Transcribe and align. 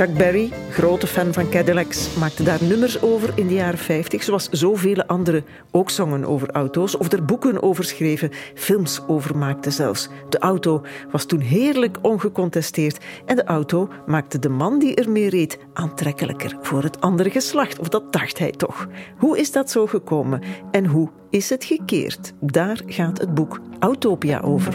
Chuck 0.00 0.14
Berry, 0.14 0.52
grote 0.70 1.06
fan 1.06 1.32
van 1.32 1.48
Cadillacs, 1.48 2.14
maakte 2.14 2.42
daar 2.42 2.64
nummers 2.64 3.02
over 3.02 3.32
in 3.34 3.46
de 3.46 3.54
jaren 3.54 3.78
50, 3.78 4.22
zoals 4.22 4.48
zoveel 4.48 5.04
anderen 5.04 5.44
ook 5.70 5.90
zongen 5.90 6.24
over 6.24 6.50
auto's 6.50 6.96
of 6.96 7.12
er 7.12 7.24
boeken 7.24 7.62
over 7.62 7.84
schreven, 7.84 8.30
films 8.54 9.00
over 9.06 9.36
maakten 9.36 9.72
zelfs. 9.72 10.08
De 10.28 10.38
auto 10.38 10.82
was 11.10 11.24
toen 11.24 11.40
heerlijk 11.40 11.96
ongecontesteerd 12.02 13.04
en 13.26 13.36
de 13.36 13.44
auto 13.44 13.88
maakte 14.06 14.38
de 14.38 14.48
man 14.48 14.78
die 14.78 14.94
ermee 14.94 15.28
reed 15.28 15.58
aantrekkelijker 15.72 16.56
voor 16.62 16.82
het 16.82 17.00
andere 17.00 17.30
geslacht, 17.30 17.78
of 17.78 17.88
dat 17.88 18.12
dacht 18.12 18.38
hij 18.38 18.50
toch. 18.50 18.88
Hoe 19.18 19.38
is 19.38 19.52
dat 19.52 19.70
zo 19.70 19.86
gekomen 19.86 20.42
en 20.70 20.86
hoe 20.86 21.08
is 21.30 21.50
het 21.50 21.64
gekeerd? 21.64 22.32
Daar 22.40 22.80
gaat 22.86 23.18
het 23.18 23.34
boek 23.34 23.60
Autopia 23.78 24.40
over. 24.40 24.74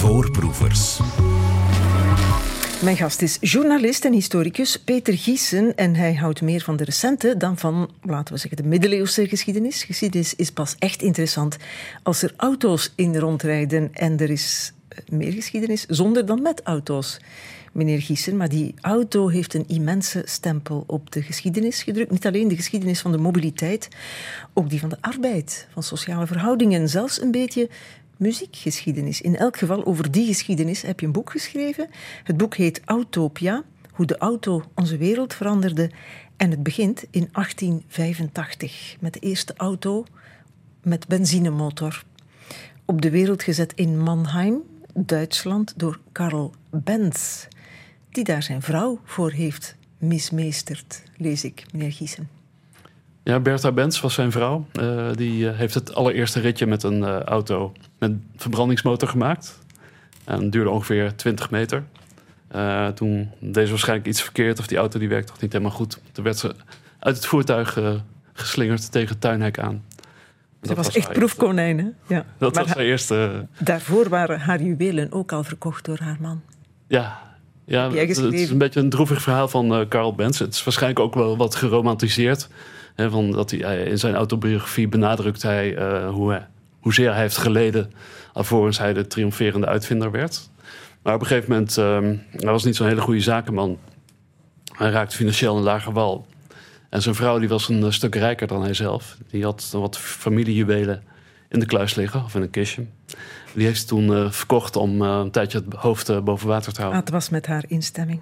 Voorproevers. 0.00 1.00
Mijn 2.82 2.96
gast 2.96 3.22
is 3.22 3.38
journalist 3.40 4.04
en 4.04 4.12
historicus 4.12 4.78
Peter 4.78 5.18
Giesen 5.18 5.76
en 5.76 5.94
hij 5.94 6.14
houdt 6.14 6.42
meer 6.42 6.60
van 6.60 6.76
de 6.76 6.84
recente 6.84 7.36
dan 7.36 7.58
van, 7.58 7.90
laten 8.02 8.34
we 8.34 8.40
zeggen, 8.40 8.62
de 8.62 8.68
middeleeuwse 8.68 9.28
geschiedenis. 9.28 9.84
Geschiedenis 9.84 10.34
is 10.34 10.50
pas 10.50 10.76
echt 10.78 11.02
interessant 11.02 11.56
als 12.02 12.22
er 12.22 12.32
auto's 12.36 12.92
in 12.94 13.16
rondrijden 13.16 13.90
en 13.92 14.18
er 14.18 14.30
is 14.30 14.72
eh, 14.88 14.98
meer 15.08 15.32
geschiedenis 15.32 15.86
zonder 15.86 16.26
dan 16.26 16.42
met 16.42 16.60
auto's. 16.62 17.20
Meneer 17.72 18.02
Giesen, 18.02 18.36
maar 18.36 18.48
die 18.48 18.74
auto 18.80 19.28
heeft 19.28 19.54
een 19.54 19.68
immense 19.68 20.22
stempel 20.24 20.84
op 20.86 21.12
de 21.12 21.22
geschiedenis 21.22 21.82
gedrukt. 21.82 22.10
Niet 22.10 22.26
alleen 22.26 22.48
de 22.48 22.56
geschiedenis 22.56 23.00
van 23.00 23.12
de 23.12 23.18
mobiliteit, 23.18 23.88
ook 24.52 24.70
die 24.70 24.80
van 24.80 24.88
de 24.88 24.96
arbeid, 25.00 25.68
van 25.72 25.82
sociale 25.82 26.26
verhoudingen, 26.26 26.88
zelfs 26.88 27.20
een 27.20 27.30
beetje 27.30 27.68
muziekgeschiedenis. 28.20 29.20
In 29.20 29.36
elk 29.36 29.56
geval 29.56 29.84
over 29.84 30.10
die 30.10 30.26
geschiedenis 30.26 30.82
heb 30.82 31.00
je 31.00 31.06
een 31.06 31.12
boek 31.12 31.30
geschreven. 31.30 31.88
Het 32.24 32.36
boek 32.36 32.56
heet 32.56 32.80
Autopia, 32.84 33.64
hoe 33.90 34.06
de 34.06 34.18
auto 34.18 34.62
onze 34.74 34.96
wereld 34.96 35.34
veranderde. 35.34 35.90
En 36.36 36.50
het 36.50 36.62
begint 36.62 37.04
in 37.10 37.28
1885 37.32 38.96
met 39.00 39.12
de 39.12 39.20
eerste 39.20 39.54
auto 39.56 40.04
met 40.82 41.08
benzinemotor. 41.08 42.04
Op 42.84 43.00
de 43.02 43.10
wereld 43.10 43.42
gezet 43.42 43.72
in 43.74 43.98
Mannheim, 43.98 44.62
Duitsland, 44.94 45.72
door 45.76 46.00
Karl 46.12 46.54
Benz, 46.70 47.46
die 48.10 48.24
daar 48.24 48.42
zijn 48.42 48.62
vrouw 48.62 49.00
voor 49.04 49.30
heeft 49.30 49.76
mismeesterd, 49.98 51.02
lees 51.16 51.44
ik, 51.44 51.64
meneer 51.72 51.92
Giesen. 51.92 52.39
Ja, 53.22 53.40
Bertha 53.40 53.72
Benz 53.72 54.00
was 54.00 54.14
zijn 54.14 54.32
vrouw. 54.32 54.66
Uh, 54.80 55.06
die 55.14 55.44
uh, 55.44 55.56
heeft 55.56 55.74
het 55.74 55.94
allereerste 55.94 56.40
ritje 56.40 56.66
met 56.66 56.82
een 56.82 56.98
uh, 56.98 57.20
auto 57.20 57.72
met 57.98 58.12
verbrandingsmotor 58.36 59.08
gemaakt. 59.08 59.58
En 60.24 60.50
duurde 60.50 60.70
ongeveer 60.70 61.16
20 61.16 61.50
meter. 61.50 61.82
toen 62.94 63.30
deed 63.38 63.64
ze 63.64 63.70
waarschijnlijk 63.70 64.08
iets 64.08 64.22
verkeerd 64.22 64.58
of 64.58 64.66
die 64.66 64.78
auto 64.78 64.98
die 64.98 65.08
werkte 65.08 65.32
toch 65.32 65.40
niet 65.40 65.52
helemaal 65.52 65.74
goed. 65.74 66.00
Toen 66.12 66.24
werd 66.24 66.38
ze 66.38 66.54
uit 66.98 67.16
het 67.16 67.26
voertuig 67.26 67.78
geslingerd 68.32 68.92
tegen 68.92 69.08
het 69.08 69.20
tuinhek 69.20 69.58
aan. 69.58 69.84
Ze 70.62 70.74
was, 70.74 70.86
was 70.86 70.96
echt 70.96 71.12
proefkonijn, 71.12 71.78
hè? 71.78 72.14
Ja. 72.14 72.24
Dat 72.38 72.54
maar 72.54 72.64
was 72.64 72.74
haar 72.74 72.84
eerste... 72.84 73.46
Daarvoor 73.58 74.08
waren 74.08 74.40
haar 74.40 74.62
juwelen 74.62 75.12
ook 75.12 75.32
al 75.32 75.44
verkocht 75.44 75.84
door 75.84 75.98
haar 75.98 76.16
man. 76.20 76.42
Ja, 76.86 77.20
ja 77.64 77.90
het, 77.90 78.16
het 78.16 78.32
is 78.32 78.50
een 78.50 78.58
beetje 78.58 78.80
een 78.80 78.90
droevig 78.90 79.22
verhaal 79.22 79.48
van 79.48 79.86
Carl 79.88 80.14
Benz. 80.14 80.38
Het 80.38 80.54
is 80.54 80.64
waarschijnlijk 80.64 81.00
ook 81.00 81.14
wel 81.14 81.36
wat 81.36 81.54
geromantiseerd 81.54 82.48
van 83.08 83.30
dat 83.30 83.50
hij, 83.50 83.82
in 83.82 83.98
zijn 83.98 84.14
autobiografie 84.14 84.88
benadrukt 84.88 85.42
hij 85.42 85.78
uh, 85.78 86.10
hoe, 86.10 86.42
hoezeer 86.80 87.12
hij 87.12 87.20
heeft 87.20 87.36
geleden 87.36 87.92
alvorens 88.32 88.78
hij 88.78 88.92
de 88.92 89.06
triomferende 89.06 89.66
uitvinder 89.66 90.10
werd. 90.10 90.50
Maar 91.02 91.14
op 91.14 91.20
een 91.20 91.26
gegeven 91.26 91.50
moment, 91.50 91.76
um, 91.76 92.22
hij 92.30 92.50
was 92.50 92.64
niet 92.64 92.76
zo'n 92.76 92.86
hele 92.86 93.00
goede 93.00 93.20
zakenman. 93.20 93.78
Hij 94.76 94.90
raakte 94.90 95.16
financieel 95.16 95.56
een 95.56 95.62
lage 95.62 95.92
wal. 95.92 96.26
En 96.88 97.02
zijn 97.02 97.14
vrouw 97.14 97.38
die 97.38 97.48
was 97.48 97.68
een 97.68 97.84
eh, 97.84 97.90
stuk 97.90 98.14
rijker 98.14 98.46
dan 98.46 98.62
hij 98.62 98.74
zelf. 98.74 99.16
Die 99.30 99.44
had 99.44 99.68
wat 99.72 99.98
familiejuwelen 99.98 101.02
in 101.48 101.60
de 101.60 101.66
kluis 101.66 101.94
liggen, 101.94 102.24
of 102.24 102.34
in 102.34 102.42
een 102.42 102.50
kistje. 102.50 102.84
Die 103.54 103.66
heeft 103.66 103.80
ze 103.80 103.86
toen 103.86 104.32
verkocht 104.32 104.76
om 104.76 105.02
een 105.02 105.30
tijdje 105.30 105.58
het 105.58 105.74
hoofd 105.74 106.24
boven 106.24 106.48
water 106.48 106.72
te 106.72 106.80
houden. 106.80 107.00
Ah, 107.00 107.06
het 107.06 107.14
was 107.14 107.28
met 107.28 107.46
haar 107.46 107.64
instemming. 107.68 108.20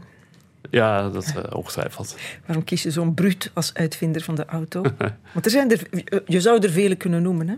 Ja, 0.70 1.08
dat 1.08 1.34
uh, 1.36 1.56
ongetwijfeld. 1.56 2.16
Waarom 2.46 2.64
kies 2.64 2.82
je 2.82 2.90
zo'n 2.90 3.14
bruut 3.14 3.50
als 3.54 3.74
uitvinder 3.74 4.22
van 4.22 4.34
de 4.34 4.44
auto? 4.44 4.82
Want 5.34 5.44
er 5.44 5.50
zijn 5.50 5.70
er, 5.70 5.80
je 6.26 6.40
zou 6.40 6.62
er 6.62 6.70
vele 6.70 6.94
kunnen 6.94 7.22
noemen, 7.22 7.48
hè? 7.48 7.54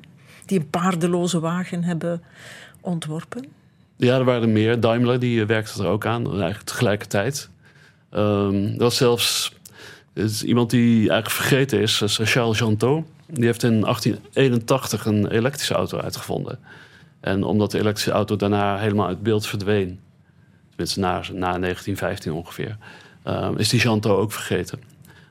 die 0.46 0.58
een 0.58 0.70
paardeloze 0.70 1.40
wagen 1.40 1.84
hebben 1.84 2.22
ontworpen. 2.80 3.44
Ja, 3.96 4.18
er 4.18 4.24
waren 4.24 4.42
er 4.42 4.48
meer. 4.48 4.80
Daimler 4.80 5.18
die 5.18 5.44
werkte 5.44 5.82
er 5.82 5.88
ook 5.88 6.06
aan, 6.06 6.26
eigenlijk 6.26 6.62
tegelijkertijd. 6.62 7.50
Um, 8.12 8.64
er 8.64 8.78
was 8.78 8.96
zelfs 8.96 9.52
is 10.14 10.42
iemand 10.42 10.70
die 10.70 10.96
eigenlijk 10.96 11.30
vergeten 11.30 11.80
is, 11.80 12.02
Charles 12.06 12.58
Jantot. 12.58 13.04
Die 13.26 13.44
heeft 13.44 13.62
in 13.62 13.80
1881 13.80 15.06
een 15.06 15.26
elektrische 15.26 15.74
auto 15.74 15.98
uitgevonden. 15.98 16.58
En 17.20 17.42
omdat 17.42 17.70
de 17.70 17.78
elektrische 17.78 18.10
auto 18.10 18.36
daarna 18.36 18.78
helemaal 18.78 19.06
uit 19.06 19.22
beeld 19.22 19.46
verdween, 19.46 20.00
tenminste 20.86 21.00
na, 21.00 21.48
na 21.50 21.58
1915 21.58 22.32
ongeveer, 22.32 22.76
uh, 23.26 23.48
is 23.56 23.68
die 23.68 23.80
Janto 23.80 24.16
ook 24.16 24.32
vergeten. 24.32 24.80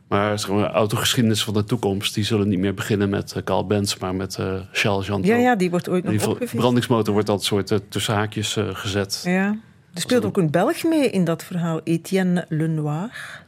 Maar 0.08 0.40
zeg 0.40 0.50
maar, 0.50 0.72
autogeschiedenis 0.72 1.44
van 1.44 1.54
de 1.54 1.64
toekomst, 1.64 2.14
die 2.14 2.24
zullen 2.24 2.48
niet 2.48 2.60
meer 2.60 2.74
beginnen 2.74 3.10
met 3.10 3.34
uh, 3.38 3.44
Carl 3.44 3.66
Benz, 3.66 3.98
maar 3.98 4.16
met 4.16 4.38
uh, 4.40 4.60
Charles 4.72 5.08
Janto. 5.08 5.28
Ja, 5.28 5.36
ja, 5.36 5.56
die 5.56 5.70
wordt 5.70 5.90
ooit 5.90 6.04
nog 6.04 6.28
opgevist. 6.28 6.56
brandingsmotor 6.56 7.14
wordt 7.14 7.28
dat 7.28 7.44
soort 7.44 7.72
uh, 7.72 7.78
tussen 7.90 8.14
haakjes 8.14 8.58
gezet. 8.60 9.22
Ja, 9.26 9.58
er 9.94 10.02
speelt 10.02 10.26
ook 10.26 10.38
een 10.38 10.52
Belg 10.52 10.84
mee 10.84 11.10
in 11.10 11.24
dat 11.24 11.44
verhaal, 11.44 11.82
Etienne 11.84 12.46
Lenoir. 12.50 13.44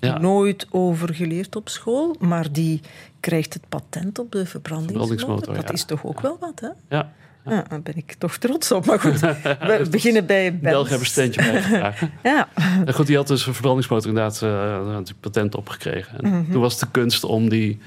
Ja. 0.00 0.18
Nooit 0.18 0.66
over 0.70 1.14
geleerd 1.14 1.56
op 1.56 1.68
school, 1.68 2.16
maar 2.18 2.52
die 2.52 2.80
krijgt 3.20 3.54
het 3.54 3.68
patent 3.68 4.18
op 4.18 4.32
de 4.32 4.46
verbrandingsmotor. 4.46 5.18
verbrandingsmotor 5.18 5.54
dat 5.54 5.72
is 5.72 5.84
toch 5.84 6.04
ook 6.04 6.20
wel 6.20 6.36
wat, 6.40 6.60
hè? 6.60 6.96
Ja. 6.96 7.12
Ja, 7.44 7.64
daar 7.68 7.82
ben 7.82 7.96
ik 7.96 8.14
toch 8.18 8.36
trots 8.36 8.72
op. 8.72 8.86
Maar 8.86 9.00
goed, 9.00 9.20
we 9.80 9.86
beginnen 9.90 10.26
bij. 10.26 10.58
België 10.58 10.88
hebben 10.88 10.98
een 10.98 11.06
steentje 11.06 11.42
bijgedragen. 11.42 12.10
ja. 12.22 12.48
En 12.84 12.94
goed, 12.94 13.06
die 13.06 13.16
had 13.16 13.26
dus 13.26 13.46
een 13.46 13.52
verbrandingsmotor 13.52 14.08
inderdaad 14.08 14.40
uh, 14.42 15.14
patent 15.20 15.54
opgekregen. 15.54 16.18
En 16.18 16.26
mm 16.26 16.32
-hmm. 16.32 16.52
Toen 16.52 16.60
was 16.60 16.78
de 16.78 16.86
kunst 16.90 17.24
om 17.24 17.48
die 17.48 17.78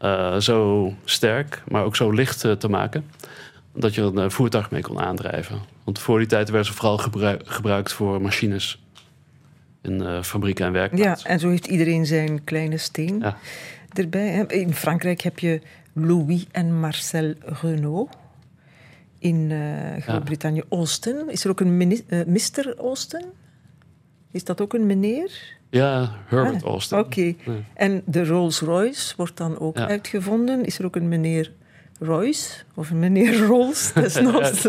uh, 0.00 0.36
zo 0.36 0.92
sterk, 1.04 1.62
maar 1.68 1.84
ook 1.84 1.96
zo 1.96 2.10
licht 2.10 2.44
uh, 2.44 2.52
te 2.52 2.68
maken... 2.68 3.04
dat 3.74 3.94
je 3.94 4.02
er 4.02 4.16
een 4.16 4.30
voertuig 4.30 4.70
mee 4.70 4.82
kon 4.82 5.00
aandrijven. 5.00 5.58
Want 5.84 5.98
voor 5.98 6.18
die 6.18 6.28
tijd 6.28 6.48
werden 6.48 6.66
ze 6.66 6.72
vooral 6.72 6.98
gebruik, 6.98 7.42
gebruikt 7.44 7.92
voor 7.92 8.22
machines... 8.22 8.82
in 9.82 10.22
fabrieken 10.22 10.66
en 10.66 10.72
werkplaatsen. 10.72 11.28
Ja, 11.28 11.34
en 11.34 11.40
zo 11.40 11.48
heeft 11.48 11.66
iedereen 11.66 12.06
zijn 12.06 12.44
kleine 12.44 12.78
steen 12.78 13.18
ja. 13.20 13.36
erbij. 13.92 14.44
In 14.48 14.74
Frankrijk 14.74 15.20
heb 15.20 15.38
je 15.38 15.60
Louis 15.92 16.46
en 16.52 16.80
Marcel 16.80 17.34
Renault 17.62 18.08
in 19.26 19.50
uh, 19.50 20.02
Groot-Brittannië. 20.02 20.62
Austin, 20.68 21.30
is 21.30 21.44
er 21.44 21.50
ook 21.50 21.60
een 21.60 21.80
uh, 21.80 22.24
Mr. 22.26 22.74
Austin? 22.78 23.24
Is 24.30 24.44
dat 24.44 24.60
ook 24.60 24.74
een 24.74 24.86
meneer? 24.86 25.54
Ja, 25.70 26.10
Herbert 26.26 26.64
ah, 26.64 26.70
Austin. 26.70 26.98
Oké. 26.98 27.08
Okay. 27.08 27.36
Ja. 27.44 27.52
En 27.74 28.02
de 28.04 28.26
Rolls-Royce 28.26 29.14
wordt 29.16 29.36
dan 29.36 29.58
ook 29.58 29.78
ja. 29.78 29.88
uitgevonden. 29.88 30.64
Is 30.64 30.78
er 30.78 30.84
ook 30.84 30.96
een 30.96 31.08
meneer 31.08 31.52
Royce 31.98 32.50
of 32.74 32.90
een 32.90 32.98
meneer 32.98 33.38
Rolls 33.38 33.92
desnoods? 33.94 34.68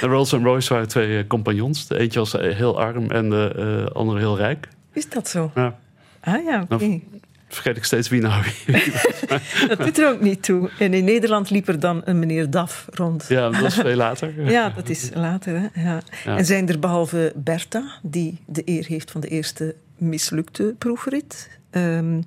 Rolls 0.00 0.32
en 0.32 0.44
Royce 0.44 0.72
waren 0.72 0.88
twee 0.88 1.26
compagnons. 1.26 1.86
De 1.86 1.98
eentje 1.98 2.18
was 2.18 2.32
heel 2.32 2.80
arm 2.80 3.10
en 3.10 3.30
de 3.30 3.52
uh, 3.56 3.96
andere 3.96 4.18
heel 4.18 4.36
rijk. 4.36 4.68
Is 4.92 5.08
dat 5.08 5.28
zo? 5.28 5.50
Ja. 5.54 5.78
Ah 6.20 6.44
ja, 6.44 6.62
oké. 6.62 6.74
Okay. 6.74 7.02
Vergeet 7.48 7.76
ik 7.76 7.84
steeds 7.84 8.08
wie 8.08 8.20
nou 8.20 8.44
dat 9.68 9.78
doet 9.78 9.98
er 9.98 10.08
ook 10.08 10.20
niet 10.20 10.42
toe. 10.42 10.70
En 10.78 10.94
in 10.94 11.04
Nederland 11.04 11.50
liep 11.50 11.68
er 11.68 11.80
dan 11.80 12.02
een 12.04 12.18
meneer 12.18 12.50
Daf 12.50 12.86
rond. 12.90 13.24
Ja, 13.28 13.50
dat 13.50 13.62
is 13.62 13.74
veel 13.74 13.96
later. 13.96 14.32
ja, 14.50 14.70
dat 14.70 14.88
is 14.88 15.10
later. 15.14 15.60
Hè? 15.60 15.82
Ja. 15.82 16.02
Ja. 16.24 16.36
En 16.36 16.44
zijn 16.44 16.68
er 16.68 16.78
behalve 16.78 17.32
Bertha, 17.36 17.98
die 18.02 18.38
de 18.46 18.62
eer 18.64 18.86
heeft 18.86 19.10
van 19.10 19.20
de 19.20 19.28
eerste 19.28 19.74
mislukte 19.96 20.74
proefrit, 20.78 21.58
um, 21.70 22.26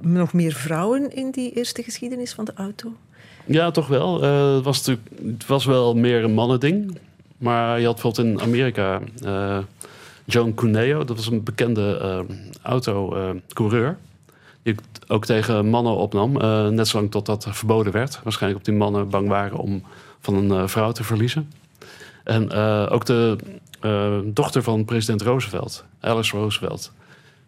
nog 0.00 0.32
meer 0.32 0.52
vrouwen 0.52 1.14
in 1.14 1.30
die 1.30 1.52
eerste 1.52 1.82
geschiedenis 1.82 2.32
van 2.32 2.44
de 2.44 2.52
auto? 2.54 2.92
Ja, 3.44 3.70
toch 3.70 3.86
wel. 3.86 4.24
Uh, 4.24 4.54
het, 4.54 4.64
was 4.64 4.86
het 4.86 5.46
was 5.46 5.64
wel 5.64 5.94
meer 5.94 6.24
een 6.24 6.34
mannending. 6.34 6.98
Maar 7.38 7.80
je 7.80 7.86
had 7.86 7.94
bijvoorbeeld 8.02 8.26
in 8.26 8.40
Amerika 8.40 9.00
uh, 9.24 9.58
John 10.24 10.52
Cuneo, 10.54 11.04
dat 11.04 11.16
was 11.16 11.26
een 11.26 11.42
bekende 11.42 11.98
uh, 12.02 12.36
autocoureur 12.62 13.96
die 13.96 14.07
ook 15.08 15.24
tegen 15.24 15.68
mannen 15.68 15.96
opnam. 15.96 16.36
Uh, 16.36 16.68
net 16.68 16.88
zolang 16.88 17.10
tot 17.10 17.26
dat 17.26 17.46
verboden 17.50 17.92
werd. 17.92 18.20
Waarschijnlijk 18.22 18.60
op 18.60 18.66
die 18.66 18.78
mannen 18.78 19.08
bang 19.08 19.28
waren 19.28 19.58
om 19.58 19.82
van 20.20 20.34
een 20.34 20.62
uh, 20.62 20.68
vrouw 20.68 20.92
te 20.92 21.04
verliezen. 21.04 21.52
En 22.24 22.48
uh, 22.52 22.86
ook 22.90 23.04
de 23.04 23.36
dochter 24.24 24.62
van 24.62 24.84
president 24.84 25.22
Roosevelt, 25.22 25.84
Alice 26.00 26.36
Roosevelt, 26.36 26.92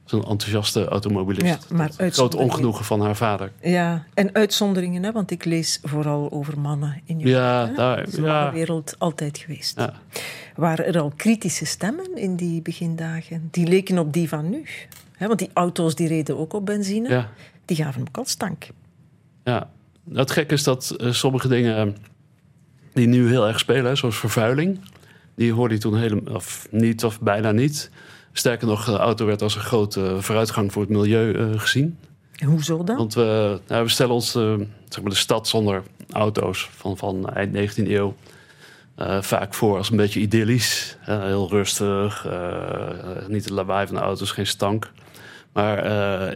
zo'n 0.04 0.24
enthousiaste 0.24 0.84
automobilist. 0.84 1.66
Ja, 1.68 1.76
maar 1.76 1.90
groot 1.98 2.34
ongenoegen 2.34 2.84
van 2.84 3.00
haar 3.00 3.16
vader. 3.16 3.52
Ja, 3.62 4.04
en 4.14 4.34
uitzonderingen, 4.34 5.02
hè, 5.02 5.12
want 5.12 5.30
ik 5.30 5.44
lees 5.44 5.78
vooral 5.82 6.30
over 6.30 6.60
mannen 6.60 7.00
in 7.04 7.18
je 7.18 7.28
ja, 7.28 7.66
daar, 7.66 8.06
ja. 8.10 8.44
de 8.50 8.56
wereld 8.56 8.94
altijd 8.98 9.38
geweest. 9.38 9.78
Ja. 9.78 9.92
Waren 10.56 10.86
er 10.86 11.00
al 11.00 11.12
kritische 11.16 11.64
stemmen 11.64 12.16
in 12.16 12.36
die 12.36 12.62
begindagen? 12.62 13.48
Die 13.50 13.66
leken 13.66 13.98
op 13.98 14.12
die 14.12 14.28
van 14.28 14.50
nu. 14.50 14.64
Hè, 15.16 15.26
want 15.26 15.38
die 15.38 15.50
auto's 15.52 15.94
die 15.94 16.08
reden 16.08 16.38
ook 16.38 16.52
op 16.52 16.66
benzine. 16.66 17.08
Ja. 17.08 17.28
Die 17.70 17.78
gaven 17.78 18.00
ook 18.00 18.16
al 18.16 18.24
stank. 18.24 18.68
Ja, 19.44 19.70
het 20.12 20.30
gekke 20.30 20.54
is 20.54 20.62
dat 20.62 20.96
uh, 20.98 21.12
sommige 21.12 21.48
dingen 21.48 21.96
die 22.92 23.06
nu 23.06 23.28
heel 23.28 23.46
erg 23.46 23.58
spelen, 23.58 23.96
zoals 23.96 24.16
vervuiling, 24.16 24.80
die 25.34 25.52
hoorde 25.52 25.74
je 25.74 25.80
toen 25.80 25.96
helemaal 25.96 26.34
of 26.34 26.66
niet 26.70 27.04
of 27.04 27.20
bijna 27.20 27.52
niet. 27.52 27.90
Sterker 28.32 28.66
nog, 28.66 28.84
de 28.84 28.96
auto 28.96 29.26
werd 29.26 29.42
als 29.42 29.54
een 29.54 29.60
grote 29.60 30.16
vooruitgang 30.20 30.72
voor 30.72 30.82
het 30.82 30.90
milieu 30.90 31.32
uh, 31.32 31.60
gezien. 31.60 31.98
Hoezo 32.44 32.84
dan? 32.84 32.96
Want 32.96 33.14
we, 33.14 33.60
nou, 33.66 33.84
we 33.84 33.90
stellen 33.90 34.14
ons 34.14 34.36
uh, 34.36 34.54
zeg 34.88 35.02
maar 35.02 35.10
de 35.10 35.18
stad 35.18 35.48
zonder 35.48 35.82
auto's 36.12 36.68
van, 36.72 36.96
van 36.96 37.28
eind 37.28 37.78
19e 37.78 37.88
eeuw 37.88 38.14
uh, 38.96 39.22
vaak 39.22 39.54
voor 39.54 39.76
als 39.76 39.90
een 39.90 39.96
beetje 39.96 40.20
idyllisch. 40.20 40.96
heel 41.00 41.48
rustig, 41.48 42.26
niet 43.28 43.44
het 43.44 43.52
lawaai 43.52 43.86
van 43.86 43.96
de 43.96 44.02
auto's, 44.02 44.30
geen 44.30 44.46
stank. 44.46 44.90
Maar 45.52 45.84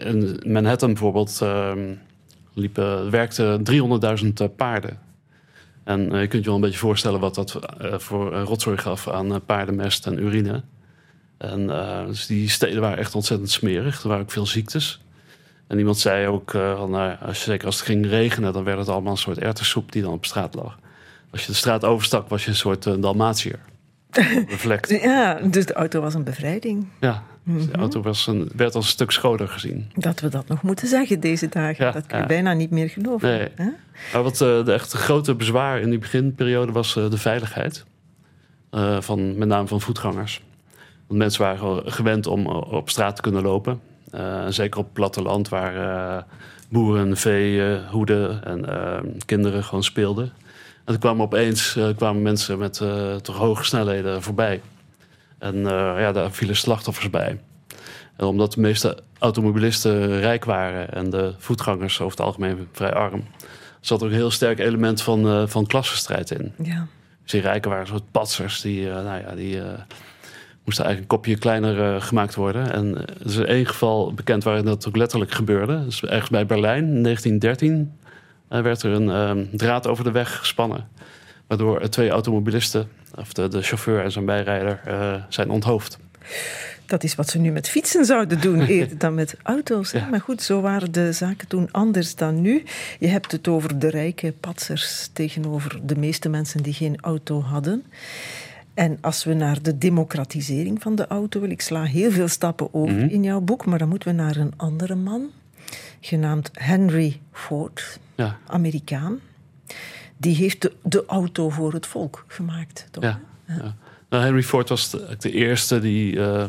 in 0.01 0.41
Manhattan 0.47 0.89
bijvoorbeeld 0.89 1.39
ehm, 1.43 1.95
liepen, 2.55 3.11
werkten 3.11 3.63
300.000 4.43 4.55
paarden. 4.57 4.99
En 5.85 6.01
je 6.01 6.27
kunt 6.27 6.43
je 6.43 6.49
wel 6.49 6.55
een 6.55 6.61
beetje 6.61 6.79
voorstellen 6.79 7.21
wat 7.21 7.35
dat 7.35 7.59
voor 7.81 8.33
rotzooi 8.33 8.77
gaf 8.77 9.09
aan 9.09 9.45
paardenmest 9.45 10.07
en 10.07 10.19
urine. 10.19 10.63
En 11.39 11.67
dus 12.07 12.27
die 12.27 12.49
steden 12.49 12.81
waren 12.81 12.99
echt 12.99 13.15
ontzettend 13.15 13.51
smerig. 13.51 14.03
Er 14.03 14.09
waren 14.09 14.23
ook 14.23 14.31
veel 14.31 14.47
ziektes. 14.47 15.05
En 15.67 15.79
iemand 15.79 15.99
zei 15.99 16.27
ook, 16.27 16.53
uh, 16.53 16.77
van, 16.77 16.91
nou, 16.91 17.17
als, 17.21 17.43
zeker 17.43 17.67
als 17.67 17.77
het 17.77 17.85
ging 17.85 18.07
regenen, 18.07 18.53
dan 18.53 18.65
werd 18.65 18.79
het 18.79 18.89
allemaal 18.89 19.13
een 19.13 19.19
soort 19.19 19.39
erwtensoep 19.39 19.93
die 19.93 20.03
dan 20.03 20.13
op 20.13 20.25
straat 20.25 20.55
lag. 20.55 20.79
Als 21.31 21.41
je 21.41 21.47
de 21.47 21.57
straat 21.57 21.85
overstak, 21.85 22.29
was 22.29 22.45
je 22.45 22.51
een 22.51 22.57
soort 22.57 22.87
uh, 22.87 22.95
Dalmatiër. 23.01 23.59
Reflect. 24.49 24.89
Ja, 24.89 25.35
dus 25.35 25.67
de 25.67 25.73
auto 25.73 26.01
was 26.01 26.15
een 26.15 26.25
bevrijding. 26.25 26.87
Ja, 27.01 27.23
dus 27.45 27.67
de 27.67 27.73
auto 27.77 28.03
was 28.03 28.27
een, 28.27 28.51
werd 28.57 28.75
als 28.75 28.85
een 28.85 28.91
stuk 28.91 29.11
schoner 29.11 29.49
gezien. 29.49 29.91
Dat 29.95 30.21
we 30.21 30.29
dat 30.29 30.49
nog 30.49 30.63
moeten 30.63 30.89
zeggen 30.89 31.21
deze 31.21 31.49
dagen. 31.49 31.93
dat 31.93 32.07
kun 32.07 32.19
je 32.19 32.27
bijna 32.27 32.53
niet 32.53 32.71
meer 32.71 32.89
geloven. 32.89 33.29
Nee. 33.29 33.49
Hè? 33.55 33.69
Maar 34.13 34.23
wat 34.23 34.39
de 34.39 34.73
echt 34.73 34.93
grote 34.93 35.35
bezwaar 35.35 35.81
in 35.81 35.91
die 35.91 35.99
beginperiode 35.99 36.73
was 36.73 36.95
de 36.95 37.19
veiligheid. 37.19 37.85
van, 39.01 39.39
met 39.39 39.49
name 39.49 39.67
van 39.67 39.81
voetgangers. 39.81 40.43
Want 41.07 41.19
mensen 41.19 41.43
waren 41.43 41.93
gewend 41.93 42.27
om 42.27 42.47
eh, 42.47 42.73
op 42.73 42.91
straat 42.91 43.17
te 43.17 43.23
kunnen 43.23 43.43
lopen. 43.43 43.81
Uh, 44.15 44.45
zeker 44.49 44.79
op 44.79 44.85
het 44.85 44.95
platteland 44.95 45.49
waar 45.49 45.77
uh, 45.77 46.23
boeren, 46.69 47.17
vee, 47.17 47.79
hoeden 47.91 48.45
en 48.45 48.65
kinderen 49.27 49.65
gewoon 49.65 49.85
speelden. 49.85 50.25
En 50.25 50.93
toen 50.93 50.99
kwamen 50.99 51.25
opeens 51.25 51.79
kwamen 51.97 52.23
mensen 52.23 52.59
met 52.59 52.83
toch 53.23 53.37
hoge 53.37 53.65
snelheden 53.65 54.23
voorbij. 54.23 54.61
En 55.45 55.57
ja, 55.99 56.13
daar 56.13 56.31
vielen 56.31 56.57
slachtoffers 56.57 57.11
bij. 57.11 57.41
En 58.17 58.27
omdat 58.27 58.53
de 58.53 58.61
meeste 58.61 58.99
automobilisten 59.19 60.21
rijk 60.21 60.45
waren 60.45 60.93
en 60.93 61.11
de 61.11 61.35
voetgangers 61.39 62.01
over 62.01 62.17
het 62.17 62.27
algemeen 62.27 62.69
vrij 62.73 62.93
arm, 62.93 63.25
zat 63.81 64.01
er 64.01 64.07
een 64.07 64.13
heel 64.13 64.31
sterk 64.31 64.59
element 64.59 65.03
van, 65.03 65.49
van 65.49 65.67
klassenstrijd 65.67 66.31
in. 66.31 66.53
Ja. 66.63 66.87
Dus 67.23 67.33
die 67.33 67.41
rijken 67.41 67.71
waren 67.71 67.87
soort 67.87 68.11
patsers 68.11 68.61
die, 68.61 68.87
nou 68.89 69.21
ja, 69.21 69.35
die 69.35 69.61
moest 70.65 70.79
er 70.79 70.85
eigenlijk 70.85 71.13
een 71.13 71.19
kopje 71.19 71.39
kleiner 71.39 71.95
uh, 71.95 72.03
gemaakt 72.03 72.35
worden. 72.35 72.73
En 72.73 72.97
er 72.97 73.27
is 73.27 73.37
één 73.37 73.67
geval 73.67 74.15
bekend 74.15 74.45
waarin 74.45 74.65
dat 74.65 74.89
ook 74.89 74.97
letterlijk 74.97 75.31
gebeurde. 75.31 75.85
Dus 75.85 76.03
ergens 76.03 76.31
bij 76.31 76.47
Berlijn 76.47 76.85
in 76.85 77.03
1913 77.03 77.93
uh, 78.51 78.61
werd 78.61 78.83
er 78.83 78.93
een 78.93 79.39
uh, 79.39 79.45
draad 79.53 79.87
over 79.87 80.05
de 80.05 80.11
weg 80.11 80.39
gespannen. 80.39 80.89
Waardoor 81.47 81.89
twee 81.89 82.11
automobilisten, 82.11 82.89
of 83.15 83.33
de, 83.33 83.49
de 83.49 83.63
chauffeur 83.63 84.03
en 84.03 84.13
zijn 84.13 84.25
bijrijder, 84.25 84.81
eh, 84.85 85.15
zijn 85.29 85.51
onthoofd. 85.51 85.99
Dat 86.87 87.05
is 87.05 87.15
wat 87.15 87.29
ze 87.29 87.39
nu 87.39 87.51
met 87.51 87.69
fietsen 87.69 88.05
zouden 88.05 88.41
doen, 88.41 88.61
eerder 88.67 88.99
dan 88.99 89.15
met 89.15 89.37
auto's. 89.43 89.91
Ja. 89.91 90.09
Maar 90.09 90.21
goed, 90.21 90.43
zo 90.43 90.61
waren 90.61 90.93
de 90.93 91.13
zaken 91.13 91.49
toen 91.49 91.69
anders 91.71 92.15
dan 92.15 92.41
nu. 92.41 92.63
Je 92.99 93.07
hebt 93.07 93.33
het 93.33 93.49
over 93.49 93.79
de 93.79 93.91
rijke 93.91 94.35
patsers 94.41 95.11
tegenover 95.13 95.81
de 95.83 95.97
meeste 95.97 96.29
mensen 96.29 96.63
die 96.63 96.73
geen 96.73 97.01
auto 97.01 97.41
hadden. 97.41 97.85
En 98.75 98.99
als 99.01 99.25
we 99.25 99.35
naar 99.35 99.63
de 99.63 99.79
democratisering 99.79 100.83
van 100.83 100.95
de 100.95 101.07
auto 101.07 101.41
willen, 101.41 101.55
ik 101.55 101.63
sla 101.63 101.85
heel 101.85 102.11
veel 102.11 102.29
stappen 102.29 102.75
over 102.75 102.97
mhm. 102.97 103.09
in 103.09 103.23
jouw 103.23 103.41
boek, 103.41 103.67
maar 103.67 103.79
dan 103.79 103.89
moeten 103.89 104.09
we 104.09 104.23
naar 104.23 104.37
een 104.37 104.53
andere 104.57 104.95
man, 104.95 105.31
genaamd 106.01 106.51
Henry 106.53 107.21
Ford, 107.33 107.99
ja. 108.15 108.39
Amerikaan. 108.47 109.21
Die 110.25 110.37
heeft 110.37 110.63
de, 110.63 110.73
de, 110.83 111.05
auto 111.07 111.51
voor 111.51 111.73
het 111.73 111.87
volk 111.87 112.25
gemaakt. 112.27 112.89
Toch? 112.91 113.05
Ja, 113.05 113.21
ja. 113.47 113.77
Nou, 114.09 114.25
Henry 114.25 114.43
Ford 114.43 114.69
was 114.69 114.91
de, 114.91 115.17
de 115.19 115.33
eerste 115.33 115.81
die 115.81 116.13
uh, 116.13 116.45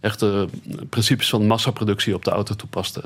echt 0.00 0.20
de 0.20 0.48
principes 0.88 1.28
van 1.28 1.46
massaproductie 1.46 2.14
op 2.14 2.24
de 2.24 2.30
auto 2.30 2.54
toepaste. 2.54 3.02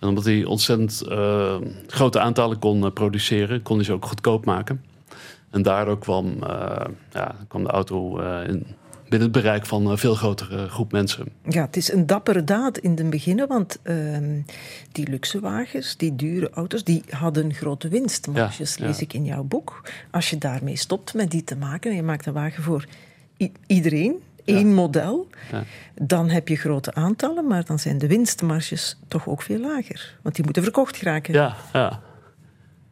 En 0.00 0.08
omdat 0.08 0.24
hij 0.24 0.44
ontzettend 0.44 1.02
uh, 1.08 1.56
grote 1.86 2.20
aantallen 2.20 2.58
kon 2.58 2.84
uh, 2.84 2.90
produceren, 2.90 3.62
kon 3.62 3.76
hij 3.76 3.84
ze 3.84 3.92
ook 3.92 4.06
goedkoop 4.06 4.44
maken. 4.44 4.84
En 5.50 5.62
daardoor 5.62 5.98
kwam, 5.98 6.36
ja, 7.12 7.34
kwam 7.48 7.64
de 7.64 7.70
auto 7.70 8.18
in, 8.40 8.66
binnen 9.08 9.32
het 9.32 9.42
bereik 9.42 9.66
van 9.66 9.86
een 9.86 9.98
veel 9.98 10.14
grotere 10.14 10.68
groep 10.68 10.92
mensen. 10.92 11.26
Ja, 11.48 11.64
het 11.64 11.76
is 11.76 11.92
een 11.92 12.06
dappere 12.06 12.44
daad 12.44 12.78
in 12.78 12.96
het 12.96 13.10
begin, 13.10 13.46
want 13.46 13.78
uh, 13.82 14.18
die 14.92 15.08
luxe 15.08 15.40
wagens, 15.40 15.96
die 15.96 16.16
dure 16.16 16.50
auto's, 16.50 16.84
die 16.84 17.02
hadden 17.08 17.54
grote 17.54 17.88
winstmarges, 17.88 18.74
ja, 18.74 18.86
lees 18.86 19.00
ik 19.00 19.12
in 19.12 19.24
jouw 19.24 19.42
boek. 19.42 19.82
Als 20.10 20.30
je 20.30 20.38
daarmee 20.38 20.76
stopt 20.76 21.14
met 21.14 21.30
die 21.30 21.44
te 21.44 21.56
maken 21.56 21.90
en 21.90 21.96
je 21.96 22.02
maakt 22.02 22.26
een 22.26 22.32
wagen 22.32 22.62
voor 22.62 22.86
iedereen, 23.66 24.22
één 24.44 24.74
model, 24.74 25.28
dan 25.94 26.28
heb 26.28 26.48
je 26.48 26.56
grote 26.56 26.94
aantallen, 26.94 27.46
maar 27.46 27.64
dan 27.64 27.78
zijn 27.78 27.98
de 27.98 28.06
winstmarges 28.06 28.98
toch 29.08 29.28
ook 29.28 29.42
veel 29.42 29.60
lager. 29.60 30.16
Want 30.22 30.34
die 30.34 30.44
moeten 30.44 30.62
verkocht 30.62 30.96
geraken. 30.96 31.34
Ja, 31.34 31.56
ja. 31.72 32.00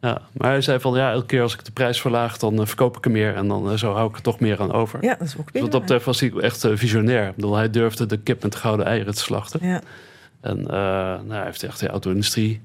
Ja, 0.02 0.20
maar 0.32 0.50
hij 0.50 0.60
zei 0.60 0.80
van 0.80 0.94
ja, 0.94 1.12
elke 1.12 1.26
keer 1.26 1.42
als 1.42 1.54
ik 1.54 1.64
de 1.64 1.72
prijs 1.72 2.00
verlaag, 2.00 2.38
dan 2.38 2.60
uh, 2.60 2.66
verkoop 2.66 2.96
ik 2.96 3.04
er 3.04 3.10
meer 3.10 3.34
en 3.34 3.48
dan 3.48 3.70
uh, 3.70 3.76
zo 3.76 3.92
hou 3.92 4.08
ik 4.08 4.16
er 4.16 4.22
toch 4.22 4.40
meer 4.40 4.60
aan 4.60 4.72
over. 4.72 5.04
Ja, 5.04 5.14
dat 5.14 5.26
is 5.26 5.36
ook 5.36 5.50
weer. 5.50 5.52
Dus 5.52 5.62
wat 5.62 5.72
dat 5.72 5.80
betreft 5.80 6.04
was 6.04 6.20
hij 6.20 6.32
echt 6.32 6.64
uh, 6.64 6.76
visionair. 6.76 7.28
Ik 7.28 7.34
bedoel, 7.34 7.56
hij 7.56 7.70
durfde 7.70 8.06
de 8.06 8.16
kip 8.16 8.42
met 8.42 8.54
gouden 8.54 8.86
eieren 8.86 9.14
te 9.14 9.20
slachten. 9.20 9.66
Ja. 9.66 9.80
En 10.40 10.62
nou, 10.62 11.32
hij 11.32 11.44
heeft 11.44 11.62
echt 11.62 11.80
de 11.80 11.88
auto-industrie. 11.88 12.60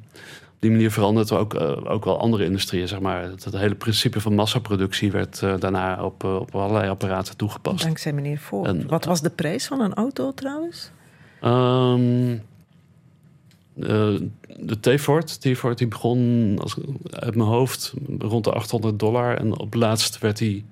Op 0.54 0.64
die 0.64 0.72
manier 0.72 0.92
veranderd 0.92 1.32
ook, 1.32 1.60
ook 1.84 2.06
wel 2.06 2.20
andere 2.20 2.46
industrieën, 2.46 2.88
zeg 2.88 3.00
maar. 3.00 3.24
Het, 3.24 3.46
hele 3.52 3.76
principe 3.76 4.22
van 4.22 4.36
massaproductie 4.36 5.12
werd 5.12 5.40
daarna 5.40 6.04
op, 6.04 6.24
op 6.24 6.56
allerlei 6.56 6.90
apparaten 6.90 7.38
toegepast. 7.38 7.84
Dankzij 7.84 8.14
meneer. 8.14 8.42
En, 8.64 8.88
Wat 8.88 9.06
was 9.06 9.22
de 9.22 9.30
prijs 9.30 9.68
van 9.68 9.80
een 9.80 9.94
auto 9.94 10.34
trouwens? 10.34 10.92
Um, 11.44 12.42
uh, 13.80 14.20
de 14.60 14.80
T-Ford, 14.80 15.42
T-Ford 15.42 15.78
die 15.78 15.88
begon 15.88 16.54
als, 16.62 16.76
uit 17.10 17.36
mijn 17.36 17.50
hoofd 17.50 17.94
rond 18.20 18.44
de 18.44 18.52
800 18.52 19.00
dollar. 19.00 19.38
En 19.38 19.60
op 19.60 19.74
laatst 19.74 20.20
werd 20.20 20.40
hij 20.40 20.64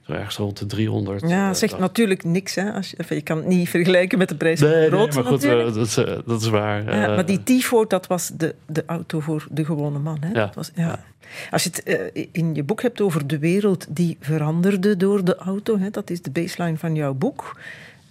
zo 0.00 0.12
ergens 0.12 0.36
rond 0.36 0.58
de 0.58 0.66
300. 0.66 1.28
Ja, 1.28 1.46
dat 1.48 1.58
zegt 1.58 1.78
natuurlijk 1.78 2.24
niks. 2.24 2.54
Hè? 2.54 2.72
Als 2.72 2.90
je, 2.90 3.14
je 3.14 3.22
kan 3.22 3.36
het 3.36 3.46
niet 3.46 3.68
vergelijken 3.68 4.18
met 4.18 4.28
de 4.28 4.34
prijs 4.34 4.58
van 4.60 4.68
nee, 4.68 4.88
brood. 4.88 5.14
Nee, 5.14 5.22
maar 5.22 5.32
goed, 5.32 5.44
uh, 5.44 5.74
dat, 5.74 5.76
is, 5.76 5.94
dat 6.26 6.40
is 6.40 6.48
waar. 6.48 6.84
Ja, 6.84 7.06
maar 7.06 7.26
die 7.26 7.42
T-Ford, 7.42 7.90
dat 7.90 8.06
was 8.06 8.30
de, 8.36 8.54
de 8.66 8.82
auto 8.86 9.20
voor 9.20 9.46
de 9.50 9.64
gewone 9.64 9.98
man. 9.98 10.16
Hè? 10.20 10.28
Ja. 10.28 10.46
Dat 10.46 10.54
was, 10.54 10.70
ja. 10.74 10.86
ja. 10.86 11.04
Als 11.50 11.62
je 11.62 11.70
het 11.70 12.10
in 12.32 12.54
je 12.54 12.62
boek 12.62 12.82
hebt 12.82 13.00
over 13.00 13.26
de 13.26 13.38
wereld 13.38 13.86
die 13.88 14.16
veranderde 14.20 14.96
door 14.96 15.24
de 15.24 15.36
auto, 15.36 15.78
hè, 15.78 15.90
dat 15.90 16.10
is 16.10 16.22
de 16.22 16.30
baseline 16.30 16.76
van 16.76 16.94
jouw 16.94 17.14
boek. 17.14 17.56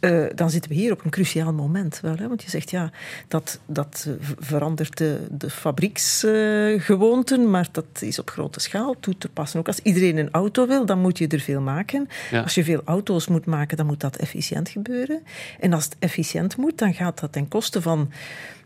Uh, 0.01 0.25
dan 0.35 0.49
zitten 0.49 0.71
we 0.71 0.77
hier 0.77 0.91
op 0.91 1.03
een 1.03 1.09
cruciaal 1.09 1.53
moment. 1.53 1.99
Wel, 1.99 2.17
hè? 2.17 2.27
Want 2.27 2.43
je 2.43 2.49
zegt 2.49 2.71
ja, 2.71 2.91
dat, 3.27 3.59
dat 3.65 4.07
verandert 4.39 4.97
de, 4.97 5.27
de 5.31 5.49
fabrieksgewoonten, 5.49 7.41
uh, 7.41 7.47
maar 7.47 7.67
dat 7.71 7.85
is 7.99 8.19
op 8.19 8.29
grote 8.29 8.59
schaal 8.59 8.95
toe 8.99 9.17
te 9.17 9.29
passen. 9.29 9.59
Ook 9.59 9.67
als 9.67 9.79
iedereen 9.79 10.17
een 10.17 10.31
auto 10.31 10.67
wil, 10.67 10.85
dan 10.85 10.99
moet 10.99 11.17
je 11.17 11.27
er 11.27 11.39
veel 11.39 11.61
maken. 11.61 12.07
Ja. 12.31 12.41
Als 12.41 12.55
je 12.55 12.63
veel 12.63 12.81
auto's 12.85 13.27
moet 13.27 13.45
maken, 13.45 13.77
dan 13.77 13.85
moet 13.85 13.99
dat 13.99 14.15
efficiënt 14.15 14.69
gebeuren. 14.69 15.23
En 15.59 15.73
als 15.73 15.83
het 15.83 15.95
efficiënt 15.99 16.57
moet, 16.57 16.77
dan 16.77 16.93
gaat 16.93 17.19
dat 17.19 17.31
ten 17.31 17.47
koste 17.47 17.81
van 17.81 18.11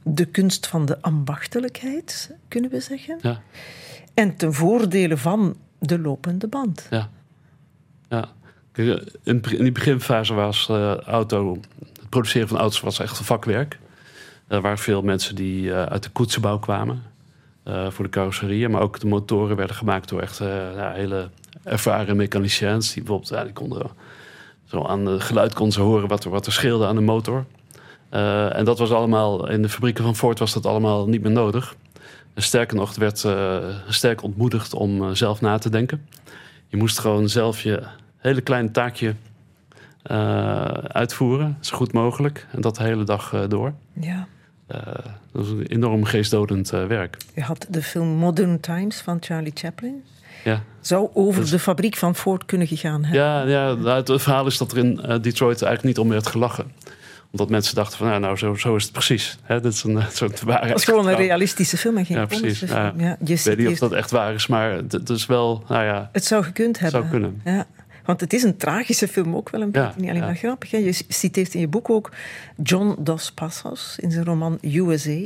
de 0.04 0.26
kunst 0.26 0.68
van 0.68 0.86
de 0.86 1.02
ambachtelijkheid, 1.02 2.32
kunnen 2.48 2.70
we 2.70 2.80
zeggen. 2.80 3.18
Ja. 3.22 3.42
En 4.14 4.36
ten 4.36 4.54
voordele 4.54 5.18
van 5.18 5.56
de 5.80 6.00
lopende 6.00 6.48
band. 6.48 6.88
Ja. 6.90 7.10
ja. 8.10 8.30
In 8.76 9.42
die 9.42 9.72
beginfase 9.72 10.34
was 10.34 10.68
uh, 10.72 10.96
auto, 10.96 11.58
het 11.80 12.10
produceren 12.10 12.48
van 12.48 12.58
auto's 12.58 12.80
was 12.80 13.00
echt 13.00 13.20
een 13.20 13.26
vakwerk. 13.26 13.80
Er 14.48 14.62
waren 14.62 14.78
veel 14.78 15.02
mensen 15.02 15.36
die 15.36 15.64
uh, 15.64 15.84
uit 15.84 16.04
de 16.04 16.10
koetsenbouw 16.10 16.60
kwamen 16.60 17.04
voor 17.90 18.06
de 18.06 18.12
carrosserieën. 18.12 18.72
Maar 18.72 18.82
ook 18.82 19.00
de 19.00 19.08
motoren 19.08 19.56
werden 19.56 19.76
gemaakt 19.76 20.10
door 20.10 20.22
echt 20.22 20.38
ja, 20.76 20.92
hele 20.92 21.30
ervaren 21.64 22.16
mechaniciëns. 22.16 22.94
Die 22.94 23.04
bijvoorbeeld, 23.04 23.92
zo 24.66 24.84
aan 24.84 25.06
het 25.06 25.22
geluid 25.24 25.54
konden 25.54 25.74
ze 25.74 25.82
horen 25.82 26.08
wat 26.08 26.24
er, 26.24 26.30
wat 26.30 26.46
er 26.46 26.52
scheelde 26.52 26.88
aan 26.88 26.96
de 26.96 27.02
motor. 27.02 27.46
en 28.50 28.66
dat 28.66 28.80
was 28.80 28.92
allemaal, 28.92 29.50
in 29.50 29.62
de 29.62 29.70
fabrieken 29.70 30.04
van 30.04 30.16
Ford 30.16 30.40
was 30.40 30.54
dat 30.54 30.66
allemaal 30.66 31.08
niet 31.08 31.22
meer 31.22 31.32
nodig. 31.32 31.76
sterker 32.36 32.76
nog, 32.76 32.96
werd 32.96 33.28
sterk 33.88 34.24
ontmoedigd 34.24 34.74
om 34.74 35.16
zelf 35.16 35.42
na 35.42 35.58
te 35.58 35.70
denken. 35.70 36.08
Je 36.68 36.78
moest 36.78 37.00
gewoon 37.00 37.30
zelf 37.30 37.62
je 37.62 37.84
hele 38.26 38.42
kleine 38.42 38.72
taakje 38.72 39.16
uitvoeren, 40.88 41.58
zo 41.60 41.76
goed 41.78 41.94
mogelijk. 41.94 42.48
En 42.52 42.62
dat 42.62 42.76
de 42.76 42.84
hele 42.84 43.04
dag 43.04 43.48
door. 43.48 43.74
Ja. 43.94 44.28
dat 45.32 45.46
is 45.46 45.50
een 45.50 45.66
enorm 45.66 46.04
geestdodend 46.04 46.70
werk. 46.70 47.18
Je 47.34 47.42
had 47.42 47.68
de 47.70 47.82
film 47.82 48.08
Modern 48.08 48.60
Times 48.60 49.02
van 49.02 49.18
Charlie 49.20 49.52
Chaplin. 49.56 50.04
Ja. 50.44 50.62
Zou 50.82 51.10
over 51.14 51.50
de 51.50 51.60
fabriek 51.60 51.96
van 51.96 52.16
Ford 52.16 52.46
kunnen 52.46 52.68
gegaan 52.68 53.04
hebben. 53.04 53.22
Ja, 53.22 53.44
ja 53.44 53.78
het 53.78 54.22
verhaal 54.22 54.46
is 54.46 54.58
dat 54.58 54.72
er 54.72 54.78
in 54.78 55.02
eh, 55.02 55.22
Detroit 55.22 55.62
eigenlijk 55.62 55.84
niet 55.84 55.98
om 56.06 56.10
werd 56.10 56.28
gelachen 56.28 56.72
omdat 57.32 57.50
mensen 57.50 57.76
dachten 57.76 57.98
van, 57.98 58.08
nou, 58.08 58.20
nou 58.20 58.38
zo, 58.38 58.56
zo 58.56 58.76
is 58.76 58.84
het 58.84 58.92
precies. 58.92 59.38
Hè, 59.44 59.62
dat 59.62 59.74
is 59.74 59.84
een 59.84 59.98
eh, 59.98 60.10
soort 60.10 60.42
waarheid. 60.42 60.70
Het 60.70 60.80
is 60.80 60.86
gewoon 60.86 61.08
een 61.08 61.16
realistische 61.16 61.78
film 61.78 61.98
en 61.98 62.06
geen 62.06 62.18
ja, 62.18 62.26
precies. 62.26 62.60
Ja, 62.60 62.94
ja, 62.98 63.18
ik 63.20 63.40
weet 63.40 63.58
niet 63.58 63.68
of 63.68 63.78
dat 63.78 63.92
echt 63.92 64.12
waar 64.12 64.34
is, 64.34 64.48
maar 64.48 64.72
het 64.72 65.10
is 65.10 65.26
wel, 65.26 65.64
nou 65.68 65.84
ja... 65.84 66.10
Het 66.12 66.26
zou 66.26 66.44
gekund 66.44 66.80
hebben. 66.80 67.00
zou 67.02 67.12
kunnen. 67.12 67.42
Ja. 67.46 67.66
Want 68.06 68.20
het 68.20 68.34
is 68.34 68.44
een 68.44 68.58
tragische 68.58 69.08
film 69.08 69.36
ook 69.36 69.50
wel 69.50 69.62
een 69.62 69.72
beetje, 69.72 70.00
niet 70.00 70.10
alleen 70.10 70.22
maar 70.22 70.36
grappig. 70.36 70.72
Hè. 70.72 70.78
Je 70.78 71.04
citeert 71.08 71.54
in 71.54 71.60
je 71.60 71.68
boek 71.68 71.90
ook 71.90 72.12
John 72.64 72.96
Dos 73.00 73.32
Passos 73.32 73.96
in 74.00 74.12
zijn 74.12 74.26
roman 74.26 74.58
USA. 74.62 75.20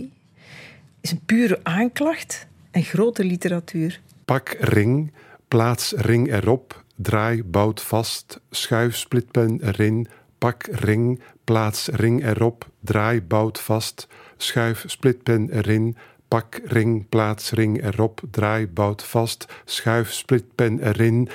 is 1.02 1.12
een 1.12 1.22
pure 1.26 1.60
aanklacht 1.64 2.48
en 2.72 2.84
grote 2.84 3.24
literatuur. 3.24 4.00
Pak 4.26 4.56
ring 4.60 5.12
Plaats 5.50 5.94
ring 5.98 6.32
erop, 6.32 6.84
draai 6.96 7.44
bout 7.44 7.82
vast, 7.82 8.40
schuif 8.52 8.96
splitpen 8.96 9.60
erin, 9.64 10.08
pak 10.38 10.68
ring, 10.72 11.20
plaats 11.44 11.88
ring 11.88 12.22
erop, 12.24 12.68
draai 12.86 13.22
bout 13.22 13.60
vast, 13.60 14.08
schuif 14.38 14.84
splitpen 14.86 15.50
erin, 15.50 15.96
pak 16.28 16.62
ring, 16.66 17.10
plaats 17.10 17.52
ring 17.52 17.82
erop, 17.84 18.22
draai 18.32 18.68
bout 18.68 19.04
vast, 19.04 19.48
schuif 19.66 20.14
splitpen 20.14 20.80
erin. 20.80 21.30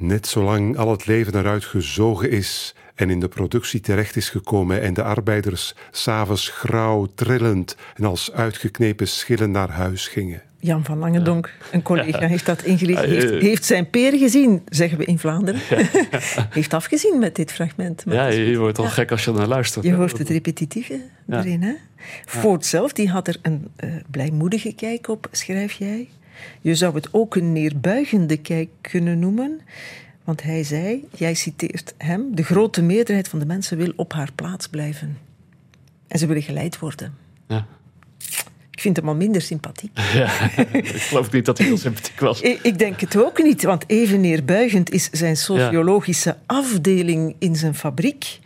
Net 0.00 0.26
zolang 0.26 0.76
al 0.76 0.90
het 0.90 1.06
leven 1.06 1.38
eruit 1.38 1.64
gezogen 1.64 2.30
is 2.30 2.74
en 2.94 3.10
in 3.10 3.20
de 3.20 3.28
productie 3.28 3.80
terecht 3.80 4.16
is 4.16 4.30
gekomen 4.30 4.82
en 4.82 4.94
de 4.94 5.02
arbeiders 5.02 5.74
s'avonds 5.90 6.48
grauw, 6.48 7.06
trillend 7.14 7.76
en 7.94 8.04
als 8.04 8.32
uitgeknepen 8.32 9.08
schillen 9.08 9.50
naar 9.50 9.70
huis 9.70 10.08
gingen. 10.08 10.42
Jan 10.60 10.84
van 10.84 10.98
Langendonk, 10.98 11.52
een 11.72 11.82
collega, 11.82 12.26
heeft 12.26 12.46
dat 12.46 12.62
ingelicht. 12.62 13.04
Heeft, 13.04 13.30
heeft 13.30 13.64
zijn 13.64 13.90
peer 13.90 14.18
gezien, 14.18 14.62
zeggen 14.68 14.98
we 14.98 15.04
in 15.04 15.18
Vlaanderen. 15.18 15.60
heeft 16.58 16.74
afgezien 16.74 17.18
met 17.18 17.36
dit 17.36 17.52
fragment. 17.52 18.02
ja, 18.06 18.26
je 18.26 18.58
wordt 18.58 18.78
al 18.78 18.84
gek 18.84 19.10
als 19.10 19.24
je 19.24 19.32
naar 19.32 19.46
luistert. 19.46 19.84
Je 19.84 19.94
hoort 19.94 20.18
het 20.18 20.28
repetitieve 20.28 21.00
erin. 21.28 21.62
Hè? 21.62 21.72
Ford 22.24 22.66
zelf 22.66 22.92
die 22.92 23.08
had 23.08 23.28
er 23.28 23.36
een 23.42 23.68
uh, 23.84 23.94
blijmoedige 24.10 24.74
kijk 24.74 25.08
op, 25.08 25.28
schrijf 25.32 25.72
jij. 25.72 26.08
Je 26.60 26.74
zou 26.74 26.94
het 26.94 27.08
ook 27.10 27.36
een 27.36 27.52
neerbuigende 27.52 28.36
kijk 28.36 28.68
kunnen 28.80 29.18
noemen. 29.18 29.60
Want 30.24 30.42
hij 30.42 30.62
zei, 30.62 31.04
jij 31.16 31.34
citeert 31.34 31.94
hem, 31.96 32.34
de 32.34 32.42
grote 32.42 32.82
meerderheid 32.82 33.28
van 33.28 33.38
de 33.38 33.46
mensen 33.46 33.76
wil 33.76 33.92
op 33.96 34.12
haar 34.12 34.32
plaats 34.34 34.68
blijven. 34.68 35.18
En 36.08 36.18
ze 36.18 36.26
willen 36.26 36.42
geleid 36.42 36.78
worden. 36.78 37.14
Ja. 37.46 37.66
Ik 38.70 38.84
vind 38.84 38.96
hem 38.96 39.08
al 39.08 39.14
minder 39.14 39.42
sympathiek. 39.42 39.90
Ja, 40.14 40.50
ik 40.72 40.86
geloof 40.86 41.32
niet 41.32 41.44
dat 41.44 41.58
hij 41.58 41.66
heel 41.66 41.76
sympathiek 41.76 42.20
was. 42.20 42.40
Ik, 42.40 42.60
ik, 42.62 42.78
denk 42.78 43.00
het 43.00 43.16
ook 43.16 43.42
niet, 43.42 43.62
want 43.62 43.84
even 43.86 44.20
neerbuigend 44.20 44.90
is 44.90 45.10
zijn 45.10 45.36
sociologische 45.36 46.36
afdeling 46.46 47.36
in 47.38 47.56
zijn 47.56 47.74
fabriek, 47.74 48.38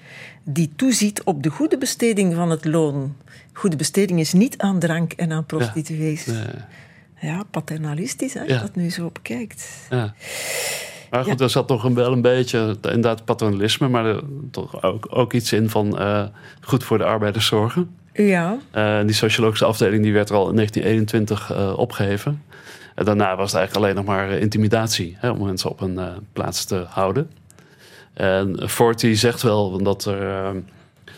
die 0.45 0.73
toeziet 0.77 1.23
op 1.23 1.43
de 1.43 1.49
goede 1.49 1.79
besteding 1.79 2.35
van 2.35 2.51
het 2.51 2.65
loon. 2.65 3.17
Goede 3.53 3.77
besteding 3.77 4.21
is 4.21 4.33
niet 4.33 4.59
aan 4.59 4.79
drank 4.79 5.13
en 5.13 5.33
aan 5.33 5.47
prostituees. 5.47 6.25
Ja, 6.25 6.69
ja 7.23 7.43
paternalistisch, 7.51 8.37
als 8.37 8.49
je 8.49 8.59
dat 8.59 8.75
nu 8.75 8.91
zo 8.91 9.11
bekijkt. 9.13 9.87
Ja. 9.91 10.15
Maar 11.11 11.25
goed, 11.25 11.41
er 11.41 11.51
zat 11.51 11.67
toch 11.67 11.83
wel 11.83 12.13
een 12.13 12.23
beetje, 12.23 12.77
inderdaad, 12.83 13.25
paternalisme, 13.25 13.89
maar 13.89 14.07
er, 14.07 14.23
toch 14.51 14.83
ook, 14.83 15.07
ook 15.11 15.33
iets 15.33 15.53
in 15.53 15.71
van 15.71 16.03
uh, 16.03 16.25
goed 16.61 16.85
voor 16.85 16.99
de 16.99 17.05
arbeiders 17.05 17.47
zorgen. 17.47 17.97
Ja. 18.13 18.59
Uh, 18.75 19.01
die 19.01 19.15
sociologische 19.15 19.65
afdeling 19.65 20.03
die 20.03 20.13
werd 20.13 20.29
er 20.29 20.35
al 20.35 20.49
in 20.49 20.55
1921 20.55 21.53
uh, 21.53 21.79
opgeheven. 21.79 22.43
En 22.95 23.05
daarna 23.05 23.37
was 23.37 23.51
het 23.53 23.61
eigenlijk 23.61 23.77
alleen 23.87 24.05
nog 24.05 24.15
maar 24.15 24.31
intimidatie 24.31 25.17
hè, 25.19 25.31
om 25.31 25.45
mensen 25.47 25.71
op 25.71 25.81
een 25.81 26.01
plaats 26.33 26.65
te 26.65 26.85
houden. 26.89 27.31
En 28.13 28.69
Forty 28.69 29.15
zegt 29.15 29.43
wel 29.43 29.83
dat 29.83 30.05
er 30.05 30.53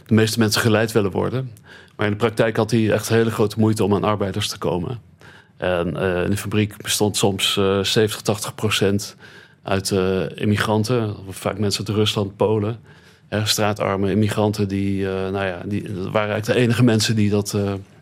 de 0.07 0.15
meeste 0.15 0.39
mensen 0.39 0.61
geleid 0.61 0.93
willen 0.93 1.11
worden. 1.11 1.51
Maar 1.97 2.07
in 2.07 2.13
de 2.13 2.19
praktijk 2.19 2.57
had 2.57 2.71
hij 2.71 2.91
echt 2.91 3.09
hele 3.09 3.31
grote 3.31 3.59
moeite 3.59 3.85
om 3.85 3.95
aan 3.95 4.05
arbeiders 4.05 4.49
te 4.49 4.59
komen. 4.59 4.99
En 5.57 5.87
in 6.25 6.31
de 6.31 6.37
fabriek 6.37 6.83
bestond 6.83 7.17
soms 7.17 7.53
70, 7.83 8.21
80 8.21 8.55
procent 8.55 9.17
uit 9.65 9.91
uh, 9.91 10.23
immigranten, 10.35 11.15
vaak 11.29 11.59
mensen 11.59 11.87
uit 11.87 11.97
Rusland, 11.97 12.37
Polen. 12.37 12.79
Uh, 13.31 13.47
straatarme 13.47 14.11
immigranten, 14.11 14.69
die, 14.69 15.01
uh, 15.01 15.09
nou 15.09 15.47
ja, 15.47 15.63
die 15.65 15.83
dat 15.83 16.11
waren 16.11 16.31
eigenlijk 16.31 16.47
de 16.47 16.55
enige 16.55 16.83
mensen 16.83 17.17
die 17.17 17.31
dat, 17.31 17.57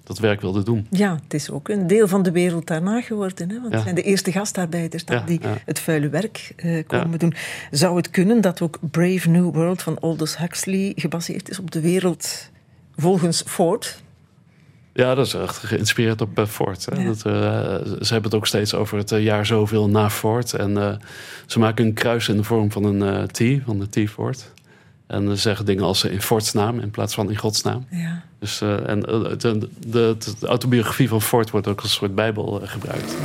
dat 0.04 0.18
werk 0.18 0.40
wilden 0.40 0.64
doen. 0.64 0.86
Ja, 0.90 1.18
het 1.22 1.34
is 1.34 1.50
ook 1.50 1.68
een 1.68 1.86
deel 1.86 2.08
van 2.08 2.22
de 2.22 2.30
wereld 2.30 2.66
daarna 2.66 3.00
geworden. 3.00 3.50
Hè? 3.50 3.60
Want 3.60 3.72
het 3.72 3.82
zijn 3.82 3.94
de 3.94 4.02
eerste 4.02 4.32
gastarbeiders 4.32 5.02
ja, 5.06 5.22
die 5.26 5.40
het 5.64 5.78
vuile 5.78 6.08
werk 6.08 6.54
komen 6.86 7.18
doen. 7.18 7.34
Zou 7.70 7.96
het 7.96 8.10
kunnen 8.10 8.40
dat 8.40 8.60
ook 8.60 8.78
Brave 8.90 9.28
New 9.28 9.54
World 9.54 9.82
van 9.82 9.98
Aldous 10.00 10.38
Huxley 10.38 10.92
gebaseerd 10.96 11.50
is 11.50 11.58
op 11.58 11.70
de 11.70 11.80
wereld 11.80 12.50
volgens 12.96 13.42
Ford? 13.46 14.02
Ja, 14.92 15.14
dat 15.14 15.26
is 15.26 15.34
echt 15.34 15.56
geïnspireerd 15.56 16.20
op 16.20 16.38
uh, 16.38 16.46
Ford. 16.46 16.84
Hè? 16.84 17.04
Dat, 17.04 17.16
uh, 17.16 17.32
ze 18.00 18.12
hebben 18.12 18.30
het 18.30 18.34
ook 18.34 18.46
steeds 18.46 18.74
over 18.74 18.98
het 18.98 19.12
uh, 19.12 19.22
jaar 19.22 19.46
zoveel 19.46 19.88
na 19.88 20.10
Ford. 20.10 20.54
En 20.54 21.00
ze 21.46 21.58
maken 21.58 21.84
een 21.86 21.92
kruis 21.92 22.28
in 22.28 22.36
de 22.36 22.44
vorm 22.44 22.72
van 22.72 22.84
een 22.84 23.26
T, 23.26 23.40
van 23.64 23.78
de 23.78 24.04
T-Ford. 24.04 24.52
En 25.12 25.28
ze 25.28 25.36
zeggen 25.36 25.64
dingen 25.64 25.84
als 25.84 26.04
in 26.04 26.22
Fords 26.22 26.52
naam 26.52 26.80
in 26.80 26.90
plaats 26.90 27.14
van 27.14 27.30
in 27.30 27.36
Gods 27.36 27.62
naam. 27.62 27.86
Ja. 27.90 28.22
Dus, 28.38 28.60
en 28.60 29.00
de, 29.00 29.36
de, 29.38 29.68
de, 29.86 30.46
autobiografie 30.46 31.08
van 31.08 31.22
Ford 31.22 31.50
wordt 31.50 31.66
ook 31.66 31.80
als 31.80 31.90
een 31.90 31.96
soort 31.96 32.14
bijbel 32.14 32.60
gebruikt. 32.64 33.16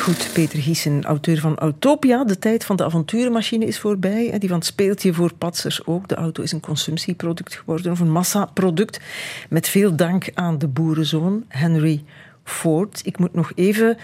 Goed, 0.00 0.30
Peter 0.32 0.58
Giesen, 0.58 1.04
auteur 1.04 1.38
van 1.38 1.56
Autopia. 1.56 2.24
De 2.24 2.38
tijd 2.38 2.64
van 2.64 2.76
de 2.76 2.84
avonturenmachine 2.84 3.64
is 3.64 3.78
voorbij. 3.78 4.38
Die 4.38 4.48
van 4.48 4.58
het 4.58 4.66
speeltje 4.66 5.14
voor 5.14 5.34
patsers 5.34 5.86
ook. 5.86 6.08
De 6.08 6.14
auto 6.14 6.42
is 6.42 6.52
een 6.52 6.60
consumptieproduct 6.60 7.54
geworden, 7.54 7.92
of 7.92 8.00
een 8.00 8.12
massaproduct. 8.12 9.00
Met 9.48 9.68
veel 9.68 9.96
dank 9.96 10.30
aan 10.34 10.58
de 10.58 10.68
boerenzoon 10.68 11.44
Henry 11.48 12.04
Ford. 12.44 13.00
Ik 13.04 13.18
moet 13.18 13.34
nog 13.34 13.52
even 13.54 13.96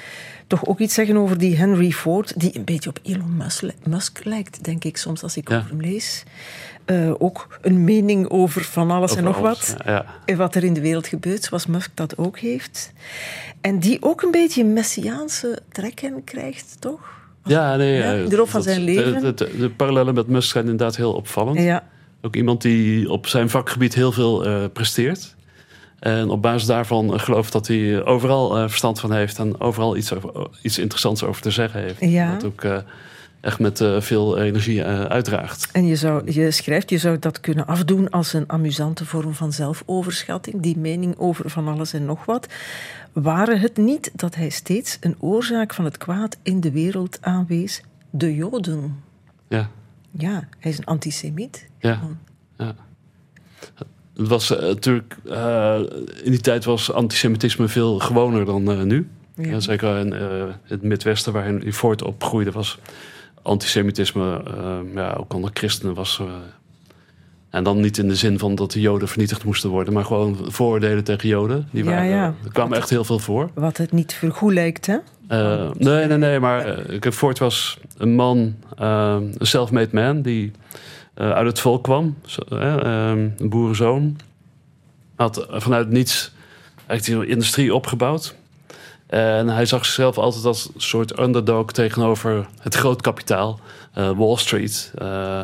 toch 0.47 0.67
ook 0.67 0.79
iets 0.79 0.95
zeggen 0.95 1.17
over 1.17 1.39
die 1.39 1.57
Henry 1.57 1.91
Ford, 1.91 2.41
die 2.41 2.57
een 2.57 2.65
beetje 2.65 2.91
op 2.91 2.99
Elon 3.03 3.43
Musk, 3.87 4.25
lijkt, 4.25 4.65
denk 4.65 4.85
ik 4.85 4.97
soms 4.97 5.23
als 5.23 5.37
ik 5.37 5.51
over 5.51 5.69
hem 5.69 5.81
lees. 5.81 6.25
Uh, 6.91 7.15
ook 7.19 7.59
een 7.63 7.85
mening 7.85 8.29
over 8.29 8.65
van 8.65 8.91
alles 8.91 9.17
en 9.17 9.25
nog 9.25 9.39
wat. 9.39 9.77
Ja. 9.85 10.05
En 10.25 10.37
wat 10.37 10.55
er 10.55 10.65
in 10.65 10.73
de 10.73 10.81
wereld 10.81 11.07
gebeurt, 11.07 11.45
zoals 11.45 11.67
Musk 11.67 11.91
dat 11.95 12.19
ook 12.19 12.39
heeft. 12.39 12.93
En 13.61 13.79
die 13.79 14.03
ook 14.03 14.23
een 14.23 14.31
beetje 14.31 14.65
messiaanse 14.65 15.59
trekken 15.73 16.25
krijgt, 16.25 16.77
toch? 16.79 17.01
Ja, 17.45 17.77
nee. 17.77 17.97
Ja, 17.97 18.13
in 18.13 18.29
de 18.29 18.37
loop 18.37 18.49
van 18.49 18.63
zijn 18.63 18.81
leven. 18.81 19.21
De, 19.21 19.35
de, 19.35 19.57
de, 19.59 19.71
parallellen 19.71 20.15
met 20.15 20.27
Musk 20.27 20.51
zijn 20.51 20.65
inderdaad 20.65 20.97
heel 20.97 21.13
opvallend. 21.13 21.61
Ja. 21.61 21.85
Ook 22.23 22.37
iemand 22.37 22.63
die 22.63 23.11
op 23.11 23.27
zijn 23.27 23.51
vakgebied 23.51 23.95
heel 23.95 24.13
veel 24.13 24.47
uh, 24.47 24.65
presteert. 24.73 25.35
En 25.99 26.31
op 26.31 26.43
basis 26.43 26.67
daarvan 26.67 27.21
gelooft 27.21 27.53
dat 27.53 27.67
hij 27.67 28.05
overal 28.05 28.57
uh, 28.59 28.69
verstand 28.69 29.01
van 29.01 29.13
heeft 29.13 29.39
en 29.39 29.61
overal 29.61 29.97
iets, 29.97 30.15
over, 30.15 30.49
iets 30.63 30.79
interessants 30.79 31.23
over 31.23 31.43
te 31.43 31.51
zeggen 31.51 31.81
heeft. 31.81 32.01
Ja. 32.01 32.33
Dat 32.33 32.45
ook 32.45 32.65
echt 33.41 33.59
met 33.59 33.81
uh, 33.81 34.01
veel 34.01 34.39
energie 34.39 34.85
uitdraagt. 34.85 35.69
En 35.73 35.87
je, 35.87 35.97
zou, 35.97 36.33
je 36.33 36.51
schrijft, 36.51 36.91
je 36.91 36.99
zou 36.99 37.19
dat 37.19 37.41
kunnen 37.41 37.67
afdoen 37.67 38.11
als 38.11 38.33
een 38.33 38.45
amusante 38.51 39.05
vorm 39.05 39.35
van 39.35 39.53
zelfoverschatting, 39.53 40.63
die 40.63 40.79
mening 40.79 41.19
over 41.19 41.51
van 41.51 41.69
alles 41.69 41.93
en 41.93 42.05
nog 42.05 42.25
wat. 42.25 42.47
Waren 43.13 43.61
het 43.61 43.77
niet 43.77 44.11
dat 44.15 44.35
hij 44.35 44.49
steeds 44.49 44.97
een 45.01 45.17
oorzaak 45.19 45.75
van 45.75 45.85
het 45.85 45.99
kwaad 45.99 46.37
in 46.43 46.61
de 46.61 46.71
wereld 46.71 47.19
aanwees? 47.21 47.83
De 48.11 48.35
Joden. 48.35 49.03
Ja. 49.49 49.71
Ja, 50.11 50.49
hij 50.59 50.71
is 50.71 50.79
een 50.79 50.85
antisemiet. 50.85 51.69
Ja. 51.79 52.01
ja. 52.59 52.75
Het 54.17 54.29
was 54.29 54.51
uh, 54.51 54.59
natuurlijk, 54.59 55.17
in 56.23 56.31
die 56.31 56.41
tijd 56.41 56.65
was 56.65 56.93
antisemitisme 56.93 57.69
veel 57.69 57.99
gewoner 57.99 58.45
dan 58.45 58.87
nu. 58.87 59.09
Ja. 59.35 59.61
zeker 59.61 59.97
in 59.97 60.13
het 60.65 60.83
Midwesten, 60.83 61.33
waar 61.33 61.45
hij 61.45 61.73
voort 61.73 62.03
opgroeide, 62.03 62.51
was 62.51 62.79
antisemitisme, 63.43 64.43
ja, 64.95 65.13
ook 65.13 65.35
onder 65.35 65.51
christenen, 65.55 65.95
was. 65.95 66.23
en 67.51 67.65
dan 67.65 67.81
niet 67.81 67.99
in 67.99 68.09
de 68.09 68.15
zin 68.15 68.39
van 68.39 68.55
dat 68.55 68.73
de 68.73 68.81
Joden 68.81 69.09
vernietigd 69.09 69.45
moesten 69.45 69.71
worden, 69.71 69.93
maar 69.93 70.05
gewoon 70.05 70.39
vooroordelen 70.43 71.05
tegen 71.05 71.29
Joden. 71.29 71.69
Die 71.71 71.85
waren, 71.85 72.09
ja. 72.09 72.35
Er 72.45 72.53
kwam 72.53 72.73
echt 72.73 72.91
heel 72.91 73.05
veel 73.05 73.19
voor. 73.19 73.51
Wat 73.55 73.77
het 73.77 73.93
niet 73.93 74.13
vergoed 74.13 74.53
lijkt, 74.53 74.87
hè? 74.87 74.97
nee, 75.79 76.07
nee, 76.07 76.19
nee, 76.19 76.41
maar 76.41 76.77
Ford 77.01 77.39
was 77.39 77.79
een 77.97 78.15
man, 78.15 78.55
een 78.77 79.37
self-made 79.41 79.91
man, 79.93 80.23
die 80.23 80.53
uit 81.15 81.47
het 81.47 81.61
volk 81.61 81.83
kwam. 81.83 82.17
Uh, 82.53 82.75
een 83.37 83.49
boerenzoon. 83.49 84.17
had 85.15 85.47
vanuit 85.51 85.91
niets 85.91 86.33
eigenlijk 86.87 87.23
die 87.23 87.33
industrie 87.33 87.75
opgebouwd. 87.75 88.35
En 89.11 89.49
hij 89.49 89.67
zag 89.67 89.85
zichzelf 89.85 90.19
altijd 90.19 90.45
als 90.45 90.71
een 90.75 90.81
soort 90.81 91.19
underdog 91.19 91.73
tegenover 91.73 92.47
het 92.61 92.75
groot 92.75 93.01
kapitaal, 93.01 93.61
uh, 93.99 94.11
Wall 94.11 94.37
Street. 94.37 94.93
Uh, 95.03 95.41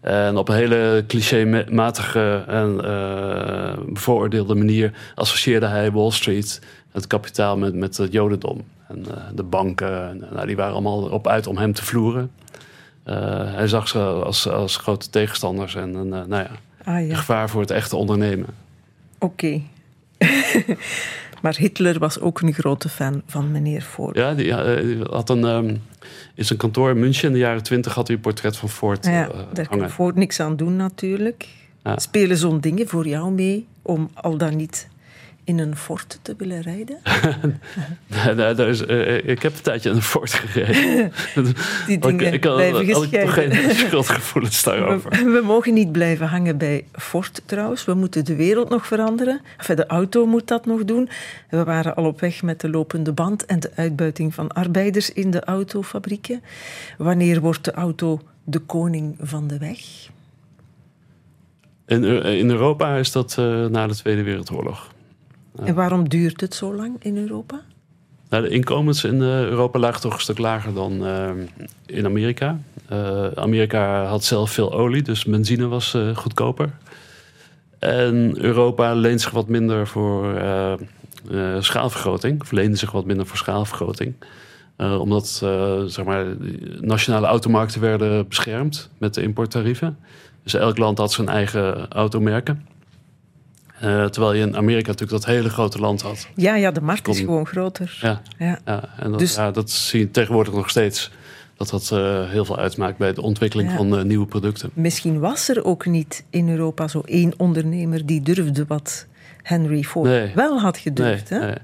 en 0.00 0.36
op 0.36 0.48
een 0.48 0.54
hele 0.54 1.04
clichématige 1.06 2.44
en 2.46 2.80
uh, 2.84 3.84
bevooroordeelde 3.86 4.54
manier 4.54 4.92
associeerde 5.14 5.66
hij 5.66 5.92
Wall 5.92 6.10
Street, 6.10 6.60
het 6.92 7.06
kapitaal, 7.06 7.56
met, 7.56 7.74
met 7.74 7.96
het 7.96 8.12
Jodendom. 8.12 8.64
En 8.88 9.04
de 9.34 9.42
banken, 9.42 10.24
nou, 10.32 10.46
die 10.46 10.56
waren 10.56 10.72
allemaal 10.72 11.02
op 11.02 11.28
uit 11.28 11.46
om 11.46 11.56
hem 11.56 11.72
te 11.72 11.84
vloeren. 11.84 12.30
hij 13.54 13.68
zag 13.68 13.88
ze 13.88 13.98
als, 13.98 14.48
als 14.48 14.76
grote 14.76 15.10
tegenstanders 15.10 15.74
en 15.74 16.08
nou 16.08 16.28
ja, 16.28 16.50
ah, 16.84 17.08
ja. 17.08 17.16
gevaar 17.16 17.50
voor 17.50 17.60
het 17.60 17.70
echte 17.70 17.96
ondernemen. 17.96 18.48
Oké. 19.18 19.60
maar 21.44 21.56
Hitler 21.56 21.98
was 21.98 22.20
ook 22.20 22.40
een 22.40 22.52
grote 22.52 22.88
fan 22.88 23.22
van 23.26 23.50
meneer 23.50 23.80
Ford. 23.80 24.16
Ja, 24.16 24.34
die, 24.34 24.52
had 25.10 25.30
een, 25.30 25.44
um, 25.44 25.82
in 26.34 26.44
zijn 26.44 26.58
kantoor 26.58 26.90
in 26.90 26.98
München 26.98 27.26
in 27.26 27.32
de 27.32 27.38
jaren 27.38 27.62
twintig 27.62 27.94
had 27.94 28.06
hij 28.06 28.16
een 28.16 28.22
portret 28.22 28.56
van 28.56 28.68
Ford 28.68 29.06
ja, 29.06 29.28
uh, 29.28 29.38
Daar 29.52 29.68
kan 29.68 29.90
Ford 29.90 30.14
niks 30.14 30.40
aan 30.40 30.56
doen 30.56 30.76
natuurlijk. 30.76 31.48
Spelen 31.96 32.36
zo'n 32.36 32.60
dingen 32.60 32.88
voor 32.88 33.06
jou 33.06 33.32
mee 33.32 33.66
om 33.82 34.10
al 34.14 34.36
dan 34.36 34.56
niet 34.56 34.88
in 35.44 35.58
een 35.58 35.76
fort 35.76 36.18
te 36.22 36.34
willen 36.38 36.60
rijden? 36.60 36.98
nee, 38.36 38.68
is, 38.68 38.82
uh, 38.82 39.28
ik 39.28 39.42
heb 39.42 39.52
een 39.52 39.62
tijdje 39.62 39.90
in 39.90 39.96
een 39.96 40.02
fort 40.02 40.32
gereden. 40.32 41.12
Die 41.86 41.98
dingen 42.06 42.26
ik, 42.26 42.34
ik 42.34 42.44
had, 42.44 42.60
had 42.60 43.10
toch 43.12 43.34
geen 43.34 43.74
schuldgevoelens 43.74 44.62
daarover. 44.62 45.10
We, 45.10 45.24
we, 45.24 45.40
mogen 45.44 45.74
niet 45.74 45.92
blijven 45.92 46.26
hangen 46.26 46.58
bij 46.58 46.84
fort 46.92 47.42
trouwens. 47.46 47.84
We 47.84 47.94
moeten 47.94 48.24
de 48.24 48.36
wereld 48.36 48.68
nog 48.68 48.86
veranderen. 48.86 49.40
Enfin, 49.56 49.76
de 49.76 49.86
auto 49.86 50.26
moet 50.26 50.48
dat 50.48 50.66
nog 50.66 50.84
doen. 50.84 51.08
We 51.50 51.64
waren 51.64 51.94
al 51.96 52.04
op 52.04 52.20
weg 52.20 52.42
met 52.42 52.60
de 52.60 52.68
lopende 52.68 53.12
band 53.12 53.46
en 53.46 53.60
de 53.60 53.70
uitbuiting 53.74 54.34
van 54.34 54.48
arbeiders 54.48 55.12
in 55.12 55.30
de 55.30 55.44
autofabrieken. 55.44 56.42
Wanneer 56.98 57.40
wordt 57.40 57.64
de 57.64 57.72
auto 57.72 58.20
de 58.44 58.58
koning 58.58 59.16
van 59.20 59.46
de 59.46 59.58
weg? 59.58 59.78
In, 61.86 62.04
in 62.24 62.50
Europa 62.50 62.96
is 62.96 63.12
dat 63.12 63.36
uh, 63.38 63.66
na 63.66 63.86
de 63.86 63.94
Tweede 63.94 64.22
Wereldoorlog. 64.22 64.93
En 65.62 65.74
waarom 65.74 66.08
duurt 66.08 66.40
het 66.40 66.54
zo 66.54 66.74
lang 66.74 66.96
in 67.02 67.16
Europa? 67.16 67.60
Nou, 68.28 68.42
de 68.42 68.48
inkomens 68.48 69.04
in 69.04 69.22
eh, 69.22 69.42
Europa 69.42 69.78
lagen 69.78 70.00
toch 70.00 70.14
een 70.14 70.20
stuk 70.20 70.38
lager 70.38 70.74
dan 70.74 71.06
uh, 71.06 71.30
in 71.86 72.04
Amerika. 72.04 72.58
Uh, 72.92 73.26
Amerika 73.34 74.04
had 74.04 74.24
zelf 74.24 74.50
veel 74.50 74.72
olie, 74.72 75.02
dus 75.02 75.24
benzine 75.24 75.66
was 75.66 75.96
goedkoper. 76.14 76.70
En 77.78 78.34
Europa 78.38 78.94
leent 78.94 79.20
zich 79.20 79.30
wat 79.30 79.48
minder 79.48 79.86
voor 79.86 80.42
schaalvergroting, 81.58 82.40
of 82.40 82.50
leende 82.50 82.76
zich 82.76 82.90
wat 82.90 83.04
minder 83.04 83.26
voor 83.26 83.36
schaalvergroting. 83.36 84.14
omdat 84.76 85.26
zeg 85.86 86.04
maar, 86.04 86.26
nationale 86.80 87.26
automarkten 87.26 87.80
werden 87.80 88.28
beschermd 88.28 88.90
met 88.98 89.14
de 89.14 89.22
importtarieven. 89.22 89.98
Dus 90.42 90.54
elk 90.54 90.78
land 90.78 90.98
had 90.98 91.12
zijn 91.12 91.28
eigen 91.28 91.88
automerken. 91.88 92.66
Uh, 93.84 94.04
terwijl 94.04 94.32
je 94.32 94.42
in 94.42 94.56
Amerika 94.56 94.88
natuurlijk 94.88 95.22
dat 95.22 95.34
hele 95.34 95.48
grote 95.48 95.78
land 95.78 96.02
had. 96.02 96.28
Ja, 96.34 96.54
ja 96.54 96.70
de 96.70 96.80
markt 96.80 97.08
is 97.08 97.18
gewoon 97.18 97.46
groter. 97.46 97.98
Ja, 98.00 98.22
ja. 98.38 98.58
ja 98.64 98.88
en 98.98 99.10
dat, 99.10 99.18
dus... 99.18 99.34
ja, 99.34 99.50
dat 99.50 99.70
zie 99.70 100.00
je 100.00 100.10
tegenwoordig 100.10 100.54
nog 100.54 100.70
steeds. 100.70 101.10
Dat 101.56 101.70
dat 101.70 101.90
uh, 101.92 102.30
heel 102.30 102.44
veel 102.44 102.58
uitmaakt 102.58 102.98
bij 102.98 103.12
de 103.12 103.22
ontwikkeling 103.22 103.70
van 103.70 103.98
uh, 103.98 104.02
nieuwe 104.02 104.26
producten. 104.26 104.70
Misschien 104.72 105.18
was 105.20 105.48
er 105.48 105.64
ook 105.64 105.86
niet 105.86 106.24
in 106.30 106.48
Europa 106.48 106.88
zo 106.88 107.00
één 107.00 107.32
ondernemer 107.36 108.06
die 108.06 108.20
durfde 108.20 108.64
wat 108.66 109.06
Henry 109.42 109.82
Ford 109.82 110.08
nee. 110.08 110.32
wel 110.34 110.60
had 110.60 110.78
gedurfd. 110.78 111.30
Nee, 111.30 111.40
hè? 111.40 111.46
Nee. 111.46 111.56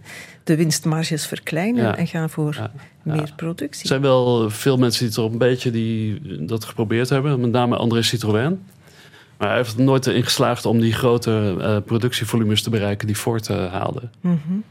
De 0.45 0.57
winstmarges 0.57 1.27
verkleinen 1.27 1.85
ja. 1.85 1.97
en 1.97 2.07
gaan 2.07 2.31
voor 2.31 2.55
ja. 2.55 2.71
meer 3.03 3.33
productie. 3.37 3.83
Er 3.83 3.89
zijn 3.89 4.01
wel 4.01 4.51
veel 4.51 4.77
mensen 4.77 5.05
die 5.05 5.15
toch 5.15 5.33
een 5.33 5.39
beetje 5.39 5.71
die 5.71 6.21
dat 6.47 6.65
geprobeerd 6.65 7.09
hebben. 7.09 7.41
Met 7.41 7.51
name 7.51 7.77
André 7.77 8.03
Citroën. 8.03 8.61
Maar 9.41 9.49
hij 9.49 9.59
heeft 9.59 9.79
er 9.79 9.85
nooit 9.85 10.07
in 10.07 10.23
geslaagd 10.23 10.67
om 10.67 10.81
die 10.81 10.93
grote 10.93 11.57
uh, 11.59 11.77
productievolumes 11.85 12.63
te 12.63 12.71
bereiken 12.71 13.07
die 13.07 13.17
Ford 13.17 13.49
uh, 13.49 13.73
haalde. 13.73 14.09
Mm 14.21 14.41
-hmm. 14.47 14.65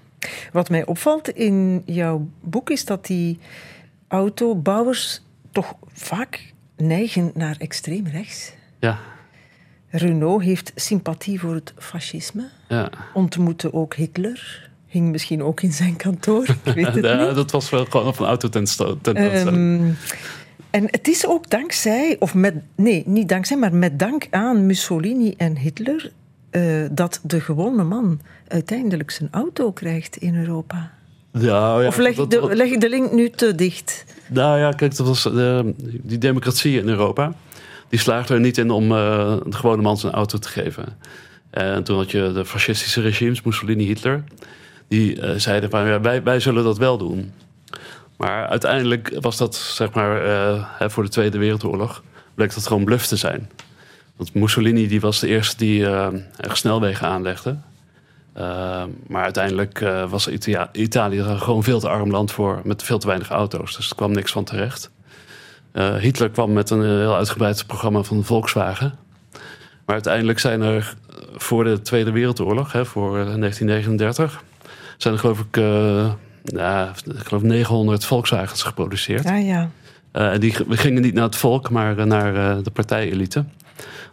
Wat 0.52 0.70
mij 0.70 0.86
opvalt 0.86 1.30
in 1.30 1.84
jouw 1.86 2.30
boek 2.42 2.70
is 2.70 2.86
dat 2.86 3.06
die 3.06 3.40
autobouwers 4.08 5.22
toch 5.52 5.76
vaak 5.94 6.54
neigen 6.78 7.32
naar 7.34 7.56
extreem 7.60 8.08
rechts. 8.08 8.54
Ja. 8.80 9.00
Renault 9.90 10.44
heeft 10.44 10.72
sympathie 10.76 11.40
voor 11.40 11.54
het 11.54 11.74
fascisme. 11.78 12.50
Ja. 12.68 12.90
Ontmoette 13.14 13.74
ook 13.74 13.96
Hitler. 13.96 14.70
Hing 14.88 15.12
misschien 15.12 15.44
ook 15.44 15.62
in 15.62 15.72
zijn 15.72 15.96
kantoor. 15.96 16.48
Ik 16.64 16.74
weet 16.74 16.86
het 16.86 17.06
ja, 17.06 17.26
niet. 17.26 17.36
Dat 17.36 17.52
was 17.52 17.70
wel 17.70 17.86
gewoon 17.86 18.08
op 18.08 18.20
een 18.20 18.26
autotentoonstelling. 18.26 19.48
Um, 19.48 19.98
en 20.70 20.84
het 20.86 21.08
is 21.08 21.28
ook 21.28 21.50
dankzij, 21.50 22.16
of 22.20 22.34
met, 22.34 22.56
nee, 22.76 23.04
niet 23.06 23.30
dankzij, 23.30 23.58
maar 23.58 23.76
met 23.76 24.00
dank 24.00 24.28
aan 24.30 24.66
Mussolini 24.66 25.34
en 25.38 25.58
Hitler 25.58 26.12
uh, 26.52 26.88
dat 26.92 27.20
de 27.24 27.42
gewone 27.42 27.84
man 27.84 28.20
uiteindelijk 28.48 29.12
zijn 29.12 29.30
auto 29.32 29.72
krijgt 29.72 30.18
in 30.18 30.36
Europa. 30.36 30.92
Ja, 31.32 31.82
ja, 31.82 31.88
of 31.88 31.98
leg, 31.98 32.16
dat, 32.16 32.32
de, 32.32 32.56
leg 32.56 32.70
ik 32.70 32.82
de 32.82 32.90
link 32.90 33.12
nu 33.12 33.30
te 33.30 33.56
dicht? 33.56 34.06
Nou 34.28 34.60
ja, 34.60 34.72
kijk, 34.72 34.96
dat 34.96 35.08
was 35.08 35.26
uh, 35.26 35.60
die 35.84 36.18
democratie 36.18 36.80
in 36.80 36.88
Europa. 36.88 37.34
Die 37.90 38.00
slaagde 38.00 38.34
er 38.34 38.40
niet 38.40 38.58
in 38.58 38.70
om 38.70 38.92
uh, 38.92 38.98
de 39.46 39.56
gewone 39.56 39.82
man 39.82 39.98
zijn 39.98 40.14
auto 40.14 40.38
te 40.38 40.50
geven. 40.50 40.86
En 41.50 41.84
toen 41.84 41.98
had 41.98 42.12
je 42.12 42.32
de 42.34 42.46
fascistische 42.46 43.02
regimes, 43.02 43.42
Mussolini, 43.42 43.86
Hitler. 43.86 44.24
Die 44.88 45.40
zeiden 45.40 45.70
van, 45.70 46.02
wij, 46.02 46.24
wij 46.24 46.40
zullen 46.40 46.64
dat 46.64 46.78
wel 46.78 46.98
doen. 46.98 47.32
Maar 48.20 48.48
uiteindelijk 48.48 49.18
was 49.20 49.38
dat, 49.38 49.56
zeg 49.56 49.92
maar, 49.92 50.26
uh, 50.26 50.90
voor 50.90 51.04
de 51.04 51.10
Tweede 51.10 51.38
Wereldoorlog, 51.38 52.04
bleek 52.36 52.54
dat 52.54 52.68
gewoon 52.68 52.84
bluff 52.84 53.08
te 53.08 53.16
zijn. 53.16 53.50
Want 54.16 54.34
Mussolini 54.34 54.88
die 54.88 55.02
was 55.02 55.20
de 55.20 55.28
eerste 55.28 55.58
die 55.58 55.80
uh, 55.80 56.08
snelwegen 56.38 57.08
aanlegde. 57.08 57.58
Uh, 58.38 58.84
maar 59.08 59.24
uiteindelijk 59.24 59.80
was 60.10 60.28
Ita 60.28 60.70
Italië 60.72 61.20
er 61.20 61.40
gewoon 61.40 61.64
veel 61.64 61.80
te 61.80 61.90
arm 61.90 62.12
land 62.12 62.32
voor, 62.32 62.62
met 62.64 62.84
veel 62.84 63.00
te 63.00 63.08
weinig 63.08 63.30
auto's. 63.30 63.76
Dus 63.76 63.90
er 63.90 63.96
kwam 63.96 64.12
niks 64.12 64.32
van 64.32 64.44
terecht. 64.44 64.92
Hitler 66.00 66.30
kwam 66.30 66.54
met 66.54 66.70
een 66.70 66.84
heel 66.84 67.16
uitgebreid 67.16 67.68
programma 67.68 68.04
van 68.04 68.24
Volkswagen. 68.24 68.98
Maar 69.86 69.96
uiteindelijk 69.96 70.40
zijn 70.40 70.62
er 70.62 70.96
voor 71.36 71.64
de 71.64 71.82
Tweede 71.82 72.12
Wereldoorlog, 72.12 72.72
hè, 72.72 72.86
voor 72.86 73.12
1939, 73.12 74.44
zijn 74.98 75.14
er 75.14 75.20
geloof 75.20 75.40
ik 75.40 75.58
ja, 76.56 76.92
ik 77.06 77.28
geloof 77.28 77.42
900 77.42 78.06
Volkswagens 78.06 78.64
geproduceerd. 78.64 79.24
Ja, 79.24 79.36
ja. 79.36 79.70
Uh, 80.14 80.40
die 80.40 80.54
gingen 80.70 81.02
niet 81.02 81.14
naar 81.14 81.24
het 81.24 81.36
volk, 81.36 81.70
maar 81.70 81.98
uh, 81.98 82.04
naar 82.04 82.36
uh, 82.36 82.64
de 82.64 82.72
partijelite. 82.72 83.46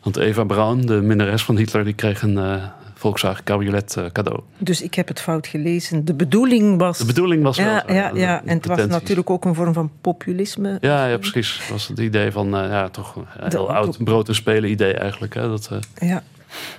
Want 0.03 0.16
Eva 0.16 0.44
Braun, 0.44 0.81
de 0.81 0.94
minnares 0.94 1.44
van 1.44 1.57
Hitler, 1.57 1.85
die 1.85 1.94
kreeg 1.94 2.22
een 2.22 2.61
Volkswagen 2.94 3.44
cabriolet 3.44 3.96
cadeau. 4.12 4.40
Dus 4.59 4.83
ik 4.83 4.94
heb 4.94 5.09
het 5.09 5.20
fout 5.20 5.46
gelezen. 5.46 6.05
De 6.05 6.14
bedoeling 6.14 6.79
was... 6.79 6.99
De 6.99 7.05
bedoeling 7.05 7.42
was 7.42 7.57
ja, 7.57 7.85
wel... 7.87 7.96
Ja, 7.96 8.11
ja. 8.14 8.42
en 8.44 8.57
het 8.57 8.66
was 8.66 8.87
natuurlijk 8.87 9.31
ook 9.31 9.44
een 9.44 9.55
vorm 9.55 9.72
van 9.72 9.90
populisme. 10.01 10.79
Ja, 10.81 11.07
ja 11.07 11.18
precies. 11.18 11.59
Het 11.59 11.68
was 11.68 11.88
het 11.88 11.99
idee 11.99 12.33
van, 12.33 12.49
ja, 12.49 12.88
toch 12.88 13.16
een 13.16 13.25
heel 13.49 13.72
oud 13.72 14.05
brood 14.05 14.29
en 14.29 14.35
spelen 14.35 14.70
idee 14.70 14.92
eigenlijk. 14.92 15.35
Hè, 15.35 15.49
dat, 15.49 15.70
Ja. 15.99 16.22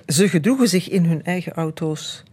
Ze 0.05 0.29
gedroegen 0.29 0.67
zich 0.67 0.89
in 0.89 1.05
hun 1.05 1.23
eigen 1.23 1.53
auto's 1.53 2.23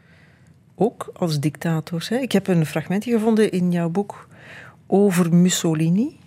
ook 0.75 1.11
als 1.13 1.41
dictators. 1.41 2.09
Hè. 2.09 2.17
Ik 2.17 2.33
heb 2.33 2.47
een 2.47 2.67
fragmentje 2.67 3.13
gevonden 3.13 3.51
in 3.51 3.71
jouw 3.71 3.89
boek 3.89 4.29
over 4.87 5.35
Mussolini. 5.35 6.19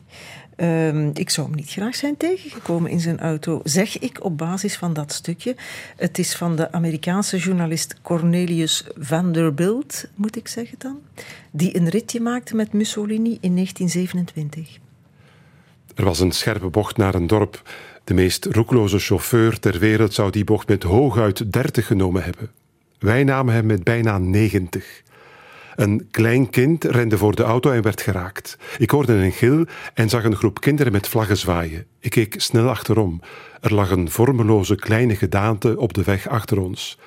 Um, 0.60 1.12
ik 1.14 1.30
zou 1.30 1.48
hem 1.48 1.56
niet 1.56 1.70
graag 1.70 1.96
zijn 1.96 2.18
tegengekomen 2.18 2.92
in 2.92 3.00
zijn 3.00 3.20
auto, 3.20 3.62
zeg 3.64 4.00
ik 4.00 4.24
op 4.24 4.38
basis 4.38 4.76
van 4.78 4.94
dat 4.94 5.12
stukje. 5.12 5.56
Het 5.96 6.18
is 6.18 6.36
van 6.36 6.56
de 6.56 6.72
Amerikaanse 6.72 7.38
journalist 7.38 8.02
Cornelius 8.02 8.86
Vanderbilt, 8.96 10.08
moet 10.16 10.36
ik 10.36 10.48
zeggen 10.48 10.78
dan, 10.78 11.00
die 11.52 11.76
een 11.76 11.90
ritje 11.90 12.20
maakte 12.20 12.56
met 12.56 12.74
Mussolini 12.74 13.38
in 13.42 13.54
1927. 13.54 14.78
Er 15.96 16.04
was 16.04 16.20
een 16.20 16.32
scherpe 16.32 16.68
bocht 16.68 16.98
naar 16.98 17.16
een 17.16 17.28
dorp. 17.28 17.62
De 18.04 18.14
meest 18.14 18.46
roekloze 18.46 19.00
chauffeur 19.00 19.60
ter 19.60 19.80
wereld 19.80 20.14
zou 20.14 20.32
die 20.32 20.44
bocht 20.44 20.68
met 20.68 20.84
hooguit 20.84 21.52
30 21.52 21.88
genomen 21.88 22.24
hebben. 22.24 22.52
Wij 23.00 23.24
namen 23.24 23.54
hem 23.54 23.66
met 23.66 23.84
bijna 23.84 24.18
90. 24.18 25.04
Een 25.76 26.08
klein 26.12 26.50
kind 26.50 26.84
rende 26.84 27.18
voor 27.18 27.36
de 27.36 27.44
auto 27.44 27.72
en 27.72 27.82
werd 27.82 28.02
geraakt. 28.02 28.58
Ik 28.78 28.90
hoorde 28.90 29.14
een 29.14 29.32
gil 29.32 29.66
en 29.94 30.10
zag 30.10 30.24
een 30.24 30.36
groep 30.36 30.62
kinderen 30.62 30.92
met 30.92 31.08
vlaggen 31.08 31.38
zwaaien. 31.38 31.86
Ik 32.00 32.10
keek 32.10 32.36
snel 32.38 32.70
achterom. 32.70 33.22
Er 33.62 33.74
lag 33.74 33.92
een 33.92 34.12
vormeloze 34.12 34.76
kleine 34.76 35.16
gedaante 35.16 35.80
op 35.80 35.94
de 35.94 36.04
weg 36.04 36.28
achter 36.28 36.60
ons. 36.60 36.98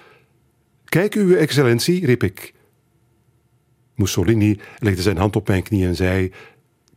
Kijk, 0.85 1.15
uw 1.15 1.35
excellentie, 1.35 2.07
riep 2.07 2.23
ik. 2.23 2.55
Mussolini 3.95 4.61
legde 4.79 5.03
zijn 5.03 5.17
hand 5.17 5.37
op 5.37 5.49
mijn 5.49 5.63
knie 5.63 5.87
en 5.87 5.97
zei: 5.97 6.33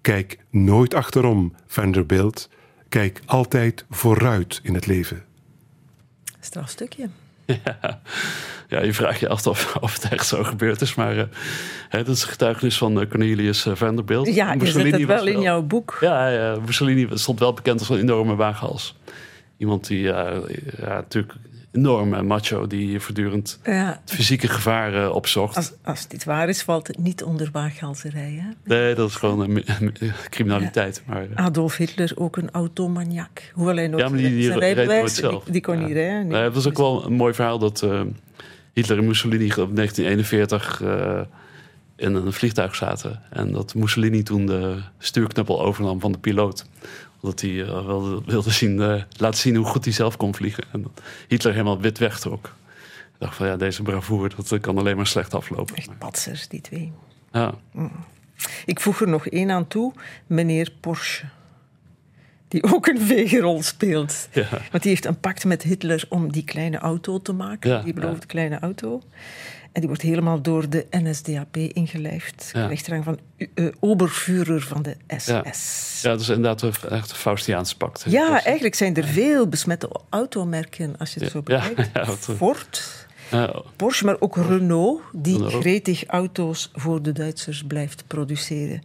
Kijk 0.01 0.37
nooit 0.49 0.93
achterom, 0.93 1.55
Vanderbilt. 1.67 2.49
Kijk 2.89 3.21
altijd 3.25 3.85
vooruit 3.89 4.59
in 4.63 4.73
het 4.73 4.85
leven. 4.85 5.25
Strafstukje. 6.39 7.09
Ja. 7.65 8.01
ja, 8.69 8.81
je 8.81 8.93
vraagt 8.93 9.19
je 9.19 9.29
af 9.29 9.47
of, 9.47 9.75
of 9.81 9.93
het 9.93 10.11
echt 10.11 10.27
zo 10.27 10.43
gebeurd 10.43 10.81
is. 10.81 10.95
Maar 10.95 11.15
uh, 11.15 11.23
hè, 11.89 12.03
dat 12.03 12.15
is 12.15 12.23
getuigenis 12.23 12.77
van 12.77 13.01
uh, 13.01 13.09
Cornelius 13.09 13.65
uh, 13.65 13.75
Vanderbilt. 13.75 14.33
Ja, 14.33 14.53
je 14.53 14.65
het 14.65 15.05
wel 15.05 15.27
in 15.27 15.41
jouw 15.41 15.61
boek. 15.61 15.97
Ja, 16.01 16.29
ja, 16.29 16.57
Mussolini 16.65 17.07
stond 17.13 17.39
wel 17.39 17.53
bekend 17.53 17.79
als 17.79 17.89
een 17.89 17.99
enorme 17.99 18.35
waaghals. 18.35 18.95
Iemand 19.57 19.87
die 19.87 20.01
ja, 20.01 20.39
natuurlijk 20.77 21.33
enorm 21.73 22.25
macho 22.25 22.67
die 22.67 22.99
voortdurend 22.99 23.59
ja. 23.63 23.99
het 24.01 24.15
fysieke 24.15 24.47
gevaar 24.47 25.11
opzocht. 25.11 25.55
Als, 25.55 25.73
als, 25.83 26.07
dit 26.07 26.23
waar 26.23 26.49
is, 26.49 26.61
valt 26.61 26.87
het 26.87 26.97
niet 26.97 27.23
onder 27.23 27.49
waaghalserij. 27.51 28.41
Hè? 28.41 28.75
Nee, 28.75 28.95
dat 28.95 29.09
is 29.09 29.15
gewoon 29.15 29.39
een, 29.39 29.63
criminaliteit. 30.29 31.03
Maar, 31.05 31.23
uh. 31.23 31.35
Adolf 31.35 31.77
Hitler 31.77 32.11
ook 32.15 32.37
een 32.37 32.51
automaniak. 32.51 33.51
Hoewel 33.53 33.75
hij 33.75 33.87
nog 33.87 33.99
ja, 33.99 34.09
maar 34.09 34.17
die, 34.17 34.29
die, 34.29 34.59
die, 34.59 35.07
zelf. 35.07 35.43
die, 35.43 35.61
kon 35.61 35.85
niet 35.85 35.93
rijden. 35.93 36.27
Nee. 36.27 36.43
dat 36.43 36.55
is 36.55 36.67
ook 36.67 36.77
wel 36.77 37.05
een 37.05 37.13
mooi 37.13 37.33
verhaal 37.33 37.59
dat 37.59 37.81
uh, 37.81 38.01
Hitler 38.73 38.97
en 38.97 39.07
Mussolini 39.07 39.45
op 39.45 39.75
1941 39.75 40.81
in 41.95 42.15
een 42.15 42.33
vliegtuig 42.33 42.75
zaten. 42.75 43.21
En 43.29 43.51
dat 43.51 43.75
Mussolini 43.75 44.23
toen 44.23 44.45
de 44.45 44.81
stuurknuppel 44.97 45.61
overnam 45.61 45.99
van 45.99 46.11
de 46.11 46.17
piloot 46.17 46.65
omdat 47.23 47.41
hij 47.41 47.49
uh, 47.49 47.85
wilde, 47.85 48.21
wilde 48.25 48.51
zien, 48.51 48.79
uh, 48.79 49.01
laten 49.17 49.39
zien 49.39 49.55
hoe 49.55 49.65
goed 49.65 49.83
hij 49.83 49.93
zelf 49.93 50.17
kon 50.17 50.35
vliegen. 50.35 50.63
En 50.71 50.85
Hitler 51.27 51.53
helemaal 51.53 51.79
wit 51.79 51.97
wegtrok. 51.97 52.55
Ik 53.13 53.19
dacht 53.19 53.35
van 53.35 53.47
ja, 53.47 53.57
deze 53.57 53.81
bravoure, 53.81 54.31
dat 54.35 54.59
kan 54.59 54.77
alleen 54.77 54.95
maar 54.95 55.07
slecht 55.07 55.33
aflopen. 55.33 55.75
Echt 55.75 55.97
patsers, 55.97 56.47
die 56.47 56.61
twee. 56.61 56.91
Ja. 57.31 57.53
Mm. 57.71 57.91
Ik 58.65 58.79
voeg 58.79 59.01
er 59.01 59.07
nog 59.07 59.27
één 59.27 59.51
aan 59.51 59.67
toe, 59.67 59.93
meneer 60.27 60.71
Porsche. 60.79 61.25
Die 62.47 62.63
ook 62.73 62.87
een 62.87 63.01
vegerrol 63.01 63.61
speelt. 63.61 64.27
Ja. 64.31 64.47
Want 64.71 64.83
die 64.83 64.91
heeft 64.91 65.05
een 65.05 65.19
pact 65.19 65.45
met 65.45 65.63
Hitler 65.63 66.05
om 66.09 66.31
die 66.31 66.43
kleine 66.43 66.77
auto 66.77 67.21
te 67.21 67.33
maken. 67.33 67.69
Ja, 67.69 67.81
die 67.81 67.93
beloofde 67.93 68.25
kleine 68.25 68.59
auto. 68.59 69.01
En 69.73 69.79
die 69.79 69.87
wordt 69.87 70.01
helemaal 70.01 70.41
door 70.41 70.69
de 70.69 70.85
NSDAP 70.89 71.57
ingelijfd. 71.57 72.51
Ja. 72.53 73.01
Van 73.03 73.19
uh, 73.37 73.67
obervuurder 73.79 74.61
van 74.61 74.81
de 74.81 74.95
SS. 75.07 75.25
Ja. 75.25 75.43
ja, 76.01 76.09
dat 76.11 76.21
is 76.21 76.29
inderdaad 76.29 76.63
echt 76.63 77.09
een 77.09 77.15
Faustiaans 77.15 77.75
pact. 77.75 78.03
Ja, 78.07 78.43
eigenlijk 78.43 78.75
zijn 78.75 78.95
er 78.95 79.03
veel 79.03 79.47
besmette 79.47 79.89
automerken, 80.09 80.97
als 80.97 81.13
je 81.13 81.19
het 81.19 81.31
zo 81.31 81.41
bekijkt. 81.41 81.89
Ford, 82.37 83.07
Porsche, 83.75 84.05
maar 84.05 84.15
ook 84.19 84.35
Renault, 84.35 85.01
die 85.11 85.33
Renault. 85.33 85.53
gretig 85.53 86.05
auto's 86.05 86.71
voor 86.73 87.01
de 87.01 87.11
Duitsers 87.11 87.63
blijft 87.63 88.03
produceren 88.07 88.81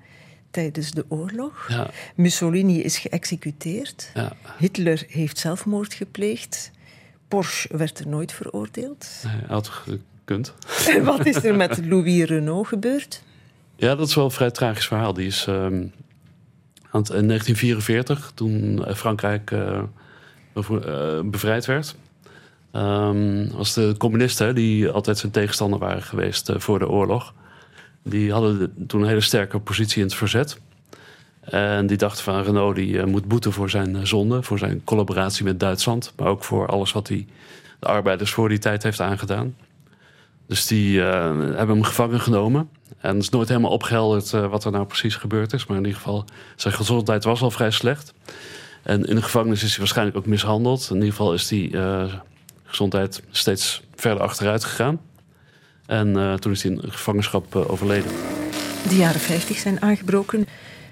tijdens 0.50 0.90
de 0.90 1.04
oorlog. 1.08 1.66
Ja. 1.68 1.90
Mussolini 2.14 2.82
is 2.82 2.98
geëxecuteerd. 2.98 4.10
Ja. 4.14 4.32
Hitler 4.58 5.04
heeft 5.08 5.38
zelfmoord 5.38 5.94
gepleegd. 5.94 6.70
Porsche 7.28 7.76
werd 7.76 7.98
er 7.98 8.08
nooit 8.08 8.32
veroordeeld. 8.32 9.06
Hij 9.26 9.40
had 9.48 9.70
En 10.30 11.04
wat 11.04 11.26
is 11.26 11.44
er 11.44 11.56
met 11.56 11.86
Louis 11.86 12.24
Renault 12.24 12.66
gebeurd? 12.66 13.22
Ja, 13.76 13.94
dat 13.94 14.08
is 14.08 14.14
wel 14.14 14.24
een 14.24 14.30
vrij 14.30 14.50
tragisch 14.50 14.86
verhaal. 14.86 15.12
Die 15.12 15.26
is 15.26 15.46
um, 15.46 15.92
in 16.92 17.02
1944, 17.02 18.32
toen 18.34 18.84
Frankrijk 18.94 19.50
uh, 19.50 19.82
bevrijd 21.24 21.66
werd, 21.66 21.96
um, 22.72 23.50
was 23.50 23.74
de 23.74 23.94
communisten, 23.98 24.54
die 24.54 24.88
altijd 24.88 25.18
zijn 25.18 25.32
tegenstander 25.32 25.78
waren 25.78 26.02
geweest 26.02 26.50
uh, 26.50 26.58
voor 26.58 26.78
de 26.78 26.88
oorlog, 26.88 27.34
die 28.02 28.32
hadden 28.32 28.58
de, 28.58 28.86
toen 28.86 29.02
een 29.02 29.08
hele 29.08 29.20
sterke 29.20 29.58
positie 29.58 29.98
in 29.98 30.06
het 30.06 30.14
verzet. 30.14 30.60
En 31.40 31.86
die 31.86 31.96
dachten 31.96 32.24
van 32.24 32.42
Renault 32.42 32.74
die 32.74 32.92
uh, 32.92 33.04
moet 33.04 33.28
boeten 33.28 33.52
voor 33.52 33.70
zijn 33.70 34.06
zonde, 34.06 34.42
voor 34.42 34.58
zijn 34.58 34.84
collaboratie 34.84 35.44
met 35.44 35.60
Duitsland, 35.60 36.12
maar 36.16 36.26
ook 36.26 36.44
voor 36.44 36.66
alles 36.66 36.92
wat 36.92 37.08
hij 37.08 37.26
de 37.78 37.86
arbeiders 37.86 38.30
voor 38.30 38.48
die 38.48 38.58
tijd 38.58 38.82
heeft 38.82 39.00
aangedaan. 39.00 39.54
Dus 40.48 40.66
die 40.66 40.98
uh, 40.98 41.04
hebben 41.38 41.68
hem 41.68 41.82
gevangen 41.82 42.20
genomen. 42.20 42.68
En 43.00 43.14
het 43.14 43.22
is 43.22 43.28
nooit 43.28 43.48
helemaal 43.48 43.70
opgehelderd 43.70 44.32
uh, 44.32 44.50
wat 44.50 44.64
er 44.64 44.70
nou 44.70 44.86
precies 44.86 45.16
gebeurd 45.16 45.52
is. 45.52 45.66
Maar 45.66 45.76
in 45.76 45.84
ieder 45.84 45.98
geval, 45.98 46.24
zijn 46.56 46.74
gezondheid 46.74 47.24
was 47.24 47.40
al 47.40 47.50
vrij 47.50 47.70
slecht. 47.70 48.14
En 48.82 49.04
in 49.04 49.14
de 49.14 49.22
gevangenis 49.22 49.62
is 49.62 49.70
hij 49.70 49.78
waarschijnlijk 49.78 50.16
ook 50.16 50.26
mishandeld. 50.26 50.86
In 50.90 50.94
ieder 50.94 51.10
geval 51.10 51.34
is 51.34 51.46
die 51.48 51.70
uh, 51.70 52.14
gezondheid 52.64 53.22
steeds 53.30 53.82
verder 53.94 54.22
achteruit 54.22 54.64
gegaan. 54.64 55.00
En 55.86 56.38
toen 56.40 56.52
is 56.52 56.62
hij 56.62 56.72
in 56.72 56.82
gevangenschap 56.82 57.54
overleden. 57.54 58.10
De 58.88 58.96
jaren 58.96 59.20
50 59.20 59.56
zijn 59.56 59.82
aangebroken. 59.82 60.46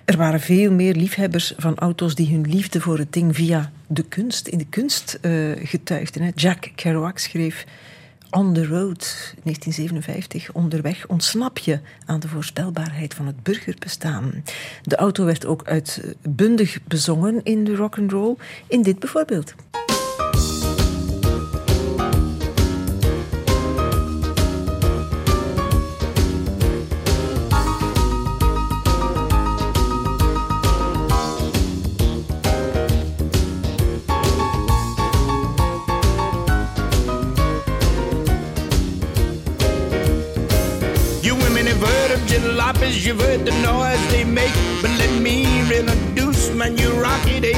Er 0.04 0.16
waren 0.16 0.40
veel 0.40 0.72
meer 0.72 0.94
liefhebbers 0.94 1.52
van 1.56 1.76
auto's 1.76 2.14
die 2.14 2.30
hun 2.30 2.50
liefde 2.50 2.80
voor 2.80 2.98
het 2.98 3.12
ding 3.12 3.34
via 3.34 3.72
de 3.86 4.02
kunst, 4.02 4.46
in 4.46 4.58
de 4.58 4.66
kunst 4.66 5.18
getuigden. 5.62 6.32
Jack 6.34 6.70
Kerouac 6.74 7.18
schreef 7.18 7.64
On 8.36 8.52
the 8.52 8.66
Road, 8.66 9.34
1957, 9.42 10.52
onderweg 10.52 11.06
ontsnap 11.06 11.58
je 11.58 11.80
aan 12.06 12.20
de 12.20 12.28
voorspelbaarheid 12.28 13.14
van 13.14 13.26
het 13.26 13.42
burgerbestaan. 13.42 14.42
De 14.82 14.96
auto 14.96 15.24
werd 15.24 15.46
ook 15.46 15.64
uitbundig 15.64 16.78
bezongen 16.84 17.40
in 17.44 17.64
de 17.64 17.76
rock 17.76 17.98
and 17.98 18.12
roll, 18.12 18.36
in 18.66 18.82
dit 18.82 18.98
bijvoorbeeld. 18.98 19.54
You've 43.06 43.20
heard 43.20 43.44
the 43.44 43.52
noise 43.62 44.04
they 44.10 44.24
make. 44.24 44.52
But 44.82 44.90
let 44.98 45.22
me 45.22 45.44
introduce 45.60 46.50
my 46.54 46.68
new 46.68 46.90
Rocket 47.00 47.44
88. 47.44 47.56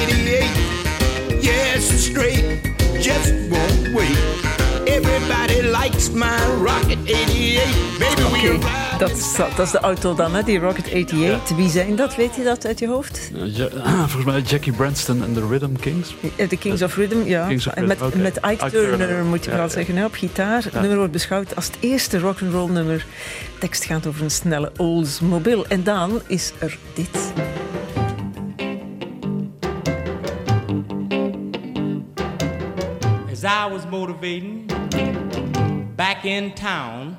Yes, 1.43 1.91
it's 1.91 2.05
straight, 2.05 2.63
just 3.01 3.33
won't 3.51 3.95
wait. 3.95 4.19
Everybody 4.87 5.63
likes 5.63 6.11
my 6.11 6.37
Rocket 6.57 6.99
88. 7.09 7.99
Baby, 7.99 8.23
okay. 8.25 8.53
we 8.53 8.78
dat 8.99 9.11
is, 9.11 9.37
dat 9.37 9.59
is 9.59 9.71
de 9.71 9.79
auto 9.79 10.15
dan, 10.15 10.35
hè? 10.35 10.43
die 10.43 10.59
Rocket 10.59 10.87
88. 10.87 11.57
Wie 11.57 11.69
zijn 11.69 11.97
dat? 11.97 12.17
Weet 12.17 12.35
je 12.35 12.45
dat 12.45 12.67
uit 12.67 12.79
je 12.79 12.89
hoofd? 12.89 13.31
Ja, 13.45 13.69
volgens 14.09 14.25
mij 14.25 14.41
Jackie 14.41 14.73
Branston 14.73 15.23
en 15.23 15.33
de 15.35 15.47
Rhythm 15.47 15.73
Kings. 15.81 16.15
De 16.49 16.57
Kings 16.57 16.83
of 16.83 16.97
Rhythm, 16.97 17.25
ja. 17.25 17.53
Of 17.55 17.67
en 17.67 17.87
met, 17.87 18.03
okay. 18.03 18.21
met 18.21 18.37
Ike, 18.37 18.51
Ike 18.51 18.71
Turner, 18.71 18.99
Turner, 18.99 19.25
moet 19.25 19.45
je 19.45 19.51
wel 19.51 19.69
zeggen, 19.69 19.97
hè, 19.97 20.05
op 20.05 20.15
gitaar. 20.15 20.63
Het 20.63 20.73
nummer 20.73 20.97
wordt 20.97 21.13
beschouwd 21.13 21.57
als 21.57 21.67
het 21.67 21.77
eerste 21.81 22.19
rock'n'roll 22.19 22.71
nummer. 22.71 23.07
tekst 23.59 23.85
gaat 23.85 24.07
over 24.07 24.23
een 24.23 24.31
snelle 24.31 24.73
Oldsmobile. 24.77 25.65
En 25.69 25.83
dan 25.83 26.21
is 26.27 26.53
er 26.59 26.79
dit. 26.95 27.33
As 33.33 33.43
I 33.43 33.71
was 33.71 33.87
motivating 33.91 34.73
back 35.97 36.23
in 36.23 36.55
town 36.55 37.17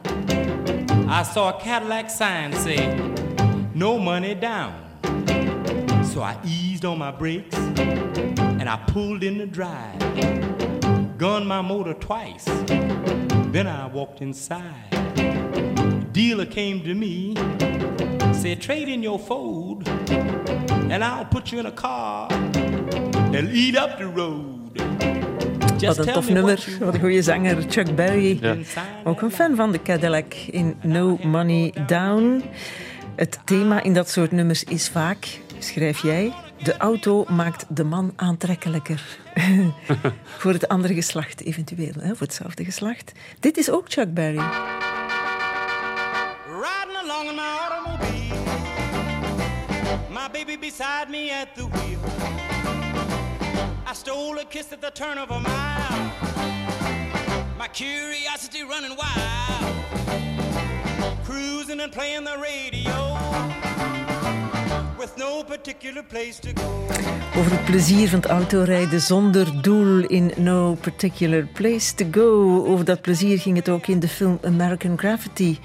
I 1.12 1.24
saw 1.24 1.58
a 1.58 1.60
Cadillac 1.60 2.12
sign 2.12 2.54
say, 2.54 2.96
no 3.74 3.98
money 3.98 4.36
down. 4.36 4.76
So 6.06 6.22
I 6.22 6.38
eased 6.46 6.86
on 6.86 7.00
my 7.00 7.10
brakes 7.10 7.58
and 7.58 8.70
I 8.70 8.78
pulled 8.88 9.24
in 9.24 9.40
the 9.40 9.48
drive. 9.48 9.98
Gunned 11.18 11.48
my 11.48 11.62
motor 11.62 11.96
twice. 11.96 12.46
Then 12.46 13.66
I 13.66 13.88
walked 13.88 14.22
inside. 14.22 16.14
Dealer 16.14 16.46
came 16.46 16.84
to 16.84 16.94
me, 16.94 17.34
said, 18.32 18.62
trade 18.62 18.88
in 18.88 19.02
your 19.02 19.18
Ford 19.18 19.88
and 19.88 21.04
I'll 21.04 21.26
put 21.26 21.52
you 21.52 21.60
in 21.60 21.66
a 21.66 21.72
car 21.72 22.28
and 22.32 23.50
eat 23.50 23.76
up 23.76 23.98
the 23.98 24.08
road. 24.08 25.19
Wat 25.88 25.98
een 25.98 26.14
tof 26.14 26.30
nummer. 26.30 26.68
Wat 26.80 26.94
een 26.94 27.00
goede 27.00 27.22
zanger, 27.22 27.66
Chuck 27.70 27.96
Berry. 27.96 28.40
Ook 29.04 29.22
een 29.22 29.32
fan 29.32 29.56
van 29.56 29.72
de 29.72 29.82
Cadillac 29.82 30.34
in 30.34 30.76
No 30.82 31.18
Money 31.24 31.74
Down. 31.86 32.44
Het 33.16 33.40
thema 33.46 33.84
in 33.84 33.94
dat 33.94 34.10
soort 34.10 34.32
nummers 34.32 34.64
is 34.64 34.90
vaak, 34.90 35.40
schrijf 35.60 36.02
jij, 36.02 36.34
de 36.64 36.78
auto 36.78 37.26
maakt 37.30 37.66
de 37.70 37.84
man 37.84 38.14
aantrekkelijker. 38.16 39.04
voor 40.38 40.54
het 40.54 40.68
andere 40.68 40.94
geslacht 40.94 41.44
eventueel, 41.44 41.94
hè? 42.00 42.08
voor 42.08 42.28
hetzelfde 42.28 42.64
geslacht. 42.64 43.12
Dit 43.40 43.58
is 43.58 43.70
ook 43.70 43.86
Chuck 43.88 44.14
Berry. 44.14 44.44
Riding 46.48 46.98
along 47.04 47.30
in 47.30 47.36
my 47.36 47.58
automobile. 47.70 48.36
My 50.10 50.30
baby 50.32 50.58
beside 50.60 51.06
me 51.10 51.42
at 51.42 51.56
the 51.56 51.68
wheel. 51.70 52.49
I 53.90 53.94
stole 53.94 54.38
a 54.38 54.46
kiss 54.46 54.72
at 54.72 54.82
the 54.82 54.92
turn 54.92 55.18
of 55.18 55.32
a 55.32 55.40
mile. 55.40 56.12
My 57.58 57.68
curiosity 57.74 58.62
running 58.62 58.96
wild. 58.96 59.74
Cruising 61.24 61.80
and 61.80 61.92
playing 61.92 62.24
the 62.24 62.38
radio. 62.38 63.18
With 65.00 65.18
no 65.18 65.44
particular 65.44 66.04
place 66.04 66.40
to 66.40 66.54
go. 66.54 66.70
Over 67.38 67.52
het 67.52 67.66
plezier 67.66 68.10
van 68.10 68.20
het 68.20 68.30
autorijden 68.30 69.02
zonder 69.02 69.62
doel 69.62 70.00
in 70.00 70.32
no 70.36 70.74
particular 70.74 71.46
place 71.46 71.96
to 71.96 72.06
go. 72.12 72.66
Over 72.66 72.86
dat 72.86 73.02
plezier 73.02 73.40
ging 73.40 73.56
het 73.56 73.70
ook 73.70 73.88
in 73.88 74.00
de 74.00 74.08
film 74.08 74.40
American 74.44 74.98
Gravity 74.98 75.58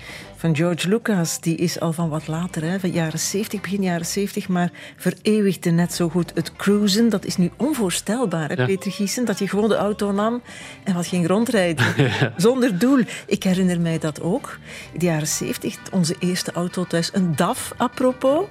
van 0.45 0.57
George 0.57 0.89
Lucas. 0.89 1.41
Die 1.41 1.57
is 1.57 1.81
al 1.81 1.93
van 1.93 2.09
wat 2.09 2.27
later, 2.27 2.63
hè, 2.63 2.81
van 2.81 2.91
jaren 2.91 3.19
70, 3.19 3.61
begin 3.61 3.83
jaren 3.83 4.07
70, 4.07 4.49
maar 4.49 4.71
vereeuwigde 4.97 5.71
net 5.71 5.93
zo 5.93 6.09
goed 6.09 6.33
het 6.35 6.57
cruisen. 6.57 7.09
Dat 7.09 7.25
is 7.25 7.37
nu 7.37 7.51
onvoorstelbaar, 7.57 8.49
hè, 8.49 8.65
Peter 8.65 8.93
Giesen, 8.93 9.25
dat 9.25 9.39
je 9.39 9.49
gewoon 9.49 9.69
de 9.69 9.77
auto 9.77 10.13
nam 10.13 10.43
en 10.83 10.95
wat 10.95 11.07
ging 11.07 11.27
rondrijden. 11.27 11.87
Zonder 12.37 12.79
doel. 12.79 13.01
Ik 13.27 13.43
herinner 13.43 13.81
mij 13.81 13.99
dat 13.99 14.23
ook. 14.23 14.59
In 14.93 14.99
de 14.99 15.05
jaren 15.05 15.27
70, 15.27 15.77
onze 15.93 16.17
eerste 16.19 16.53
auto 16.53 16.85
thuis, 16.85 17.11
een 17.13 17.37
DAF, 17.37 17.73
apropos. 17.77 18.47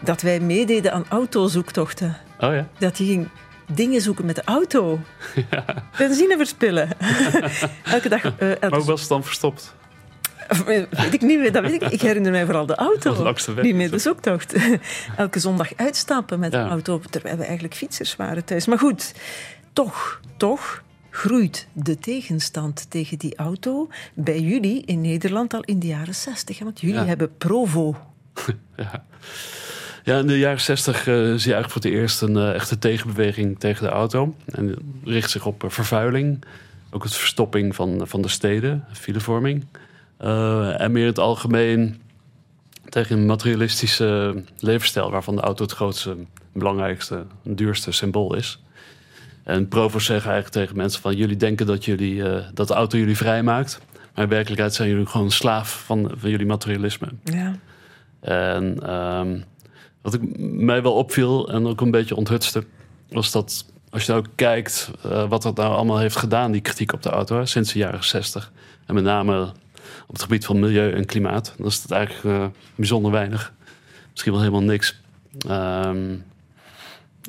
Dat 0.00 0.22
wij 0.22 0.40
meededen 0.40 0.92
aan 0.92 1.04
autozoektochten. 1.08 2.16
Oh 2.40 2.54
ja? 2.54 2.68
Dat 2.78 2.98
je 2.98 3.04
ging 3.04 3.28
dingen 3.72 4.00
zoeken 4.00 4.26
met 4.26 4.36
de 4.36 4.44
auto. 4.44 4.98
Ja. 5.50 5.64
Benzine 5.98 6.36
verspillen. 6.36 6.88
elke 7.84 8.08
dag. 8.08 8.24
Uh, 8.24 8.50
elke... 8.50 8.68
Maar 8.68 8.78
hoe 8.78 8.88
was 8.88 9.00
het 9.00 9.08
dan 9.08 9.24
verstopt? 9.24 9.76
Weet 10.64 11.14
ik 11.14 11.20
niet 11.20 11.38
meer, 11.38 11.52
dat 11.52 11.62
weet 11.62 11.82
ik. 11.82 11.92
Ik 11.92 12.00
herinner 12.00 12.32
mij 12.32 12.44
vooral 12.44 12.66
de 12.66 12.74
auto. 12.74 13.34
Niet 13.62 13.74
meer 13.74 13.90
de 13.90 13.98
zoektocht. 13.98 14.54
Elke 15.16 15.38
zondag 15.38 15.76
uitstappen 15.76 16.38
met 16.38 16.50
de 16.50 16.58
auto, 16.58 17.00
terwijl 17.10 17.36
we 17.36 17.44
eigenlijk 17.44 17.74
fietsers 17.74 18.16
waren 18.16 18.44
thuis. 18.44 18.66
Maar 18.66 18.78
goed, 18.78 19.14
toch, 19.72 20.20
toch 20.36 20.82
groeit 21.10 21.66
de 21.72 21.98
tegenstand 21.98 22.90
tegen 22.90 23.18
die 23.18 23.36
auto 23.36 23.88
bij 24.14 24.40
jullie 24.40 24.82
in 24.84 25.00
Nederland 25.00 25.54
al 25.54 25.62
in 25.62 25.78
de 25.78 25.86
jaren 25.86 26.14
60. 26.14 26.58
Want 26.58 26.80
jullie 26.80 26.98
hebben 26.98 27.36
Provo. 27.36 27.96
Ja. 28.76 29.04
Ja, 30.04 30.18
in 30.18 30.26
de 30.26 30.38
jaren 30.38 30.60
60 30.60 30.96
uh, 30.98 31.14
zie 31.14 31.14
je 31.14 31.24
eigenlijk 31.24 31.70
voor 31.70 31.82
het 31.82 31.90
eerst 31.90 32.22
een 32.22 32.36
uh, 32.36 32.54
echte 32.54 32.78
tegenbeweging 32.78 33.58
tegen 33.58 33.84
de 33.84 33.90
auto. 33.90 34.34
En 34.46 34.74
richt 35.04 35.30
zich 35.30 35.46
op 35.46 35.64
uh, 35.64 35.70
vervuiling, 35.70 36.44
ook 36.90 37.02
het 37.02 37.14
verstopping 37.14 37.74
van, 37.74 38.00
van 38.06 38.22
de 38.22 38.28
steden, 38.28 38.84
filevorming. 38.92 39.64
En 40.18 40.92
meer 40.92 41.02
in 41.02 41.08
het 41.08 41.18
algemeen 41.18 42.00
tegen 42.88 43.18
een 43.18 43.26
materialistische 43.26 44.42
levensstijl, 44.58 45.10
waarvan 45.10 45.36
de 45.36 45.42
auto 45.42 45.62
het 45.62 45.72
grootste, 45.72 46.16
belangrijkste, 46.52 47.26
duurste 47.42 47.92
symbool 47.92 48.34
is. 48.34 48.62
En 49.44 49.68
Provo 49.68 49.98
zeggen 49.98 50.30
eigenlijk 50.30 50.62
tegen 50.62 50.76
mensen 50.76 51.00
van 51.00 51.16
jullie 51.16 51.36
denken 51.36 51.66
dat, 51.66 51.84
jullie, 51.84 52.22
dat 52.54 52.68
de 52.68 52.74
auto 52.74 52.98
jullie 52.98 53.16
vrij 53.16 53.42
maakt. 53.42 53.80
Maar 54.14 54.24
in 54.24 54.32
werkelijkheid 54.32 54.74
zijn 54.74 54.88
jullie 54.88 55.06
gewoon 55.06 55.30
slaaf 55.30 55.82
van, 55.86 56.12
van 56.16 56.30
jullie 56.30 56.46
materialisme. 56.46 57.08
Ja. 57.24 57.54
En 58.20 58.94
um, 58.94 59.44
wat 60.02 60.14
ik, 60.14 60.38
mij 60.38 60.82
wel 60.82 60.94
opviel 60.94 61.48
en 61.48 61.66
ook 61.66 61.80
een 61.80 61.90
beetje 61.90 62.16
onthutste, 62.16 62.64
was 63.08 63.32
dat 63.32 63.66
als 63.90 64.06
je 64.06 64.12
nou 64.12 64.24
kijkt 64.34 64.90
uh, 65.06 65.28
wat 65.28 65.42
dat 65.42 65.56
nou 65.56 65.74
allemaal 65.74 65.98
heeft 65.98 66.16
gedaan, 66.16 66.52
die 66.52 66.60
kritiek 66.60 66.92
op 66.92 67.02
de 67.02 67.10
auto, 67.10 67.44
sinds 67.44 67.72
de 67.72 67.78
jaren 67.78 68.04
60. 68.04 68.52
En 68.86 68.94
met 68.94 69.04
name 69.04 69.52
op 70.08 70.14
het 70.14 70.22
gebied 70.22 70.44
van 70.44 70.58
milieu 70.58 70.92
en 70.92 71.04
klimaat. 71.04 71.54
Dan 71.56 71.66
is 71.66 71.82
het 71.82 71.90
eigenlijk 71.90 72.40
uh, 72.40 72.46
bijzonder 72.74 73.10
weinig. 73.10 73.52
Misschien 74.10 74.32
wel 74.32 74.40
helemaal 74.40 74.62
niks. 74.62 75.00
Um, 75.50 76.24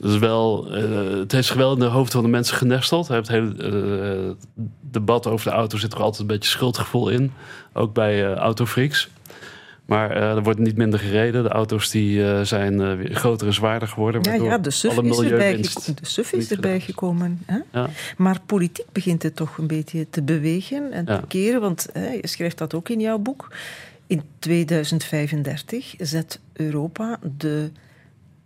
dus 0.02 0.18
wel, 0.18 0.78
uh, 0.78 1.20
het 1.20 1.32
heeft 1.32 1.48
zich 1.48 1.56
wel 1.56 1.74
in 1.74 1.80
de 1.80 1.86
hoofd 1.86 2.12
van 2.12 2.24
de 2.24 2.30
mensen 2.30 2.58
genesteld. 2.58 3.08
Het 3.08 3.28
hele 3.28 4.36
debat 4.82 5.28
over 5.28 5.50
de 5.50 5.56
auto 5.56 5.78
zit 5.78 5.94
er 5.94 6.02
altijd 6.02 6.22
een 6.22 6.28
beetje 6.28 6.50
schuldgevoel 6.50 7.10
in. 7.10 7.32
Ook 7.74 7.94
bij 7.94 8.34
autofreaks. 8.34 9.10
Maar 9.90 10.18
uh, 10.18 10.36
er 10.36 10.44
wordt 10.44 10.60
niet 10.60 10.78
minder 10.78 11.00
gereden. 11.00 11.44
De 11.44 11.50
auto's 11.50 11.90
die, 11.90 12.20
uh, 12.20 12.42
zijn 12.42 12.74
uh, 12.80 13.16
groter 13.16 13.48
en 13.48 13.54
zwaarder 13.54 13.88
geworden. 13.88 14.22
Ja, 14.22 14.34
ja 14.34 14.58
de 14.58 14.70
SUV 14.70 14.98
is, 14.98 15.20
erbij, 15.20 15.58
de 15.58 16.38
is 16.38 16.52
erbij 16.52 16.80
gekomen. 16.80 17.40
Hè? 17.46 17.60
Ja. 17.72 17.90
Maar 18.18 18.40
politiek 18.46 18.86
begint 18.92 19.24
het 19.24 19.36
toch 19.36 19.58
een 19.58 19.68
beetje 19.68 20.08
te 20.10 20.22
bewegen 20.22 20.92
en 20.92 21.06
te 21.06 21.22
keren. 21.28 21.62
Want 21.62 21.90
je 21.94 22.28
schrijft 22.28 22.58
dat 22.58 22.74
ook 22.74 22.90
in 22.90 23.00
jouw 23.00 23.18
boek. 23.18 23.52
In 24.08 24.22
2035 24.40 25.94
zet 25.98 26.40
Europa 26.54 27.20
de 27.38 27.72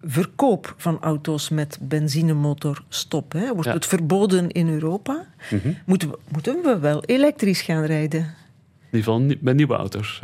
verkoop 0.02 0.74
van 0.78 0.98
auto's 1.02 1.50
met 1.50 1.78
benzinemotor 1.82 2.84
stop. 2.90 3.32
Hè? 3.32 3.54
Wordt 3.54 3.74
het 3.74 3.86
verboden 3.86 4.50
in 4.52 4.70
Europa? 4.70 5.26
Mm 5.50 5.60
-hmm. 5.64 5.78
moeten, 5.86 6.10
we, 6.10 6.18
moeten 6.28 6.62
we 6.64 6.80
wel 6.80 7.04
elektrisch 7.04 7.62
gaan 7.62 7.84
rijden? 7.84 8.20
In 8.20 9.00
ieder 9.00 9.14
geval 9.14 9.38
met 9.40 9.56
nieuwe 9.56 9.76
auto's 9.76 10.22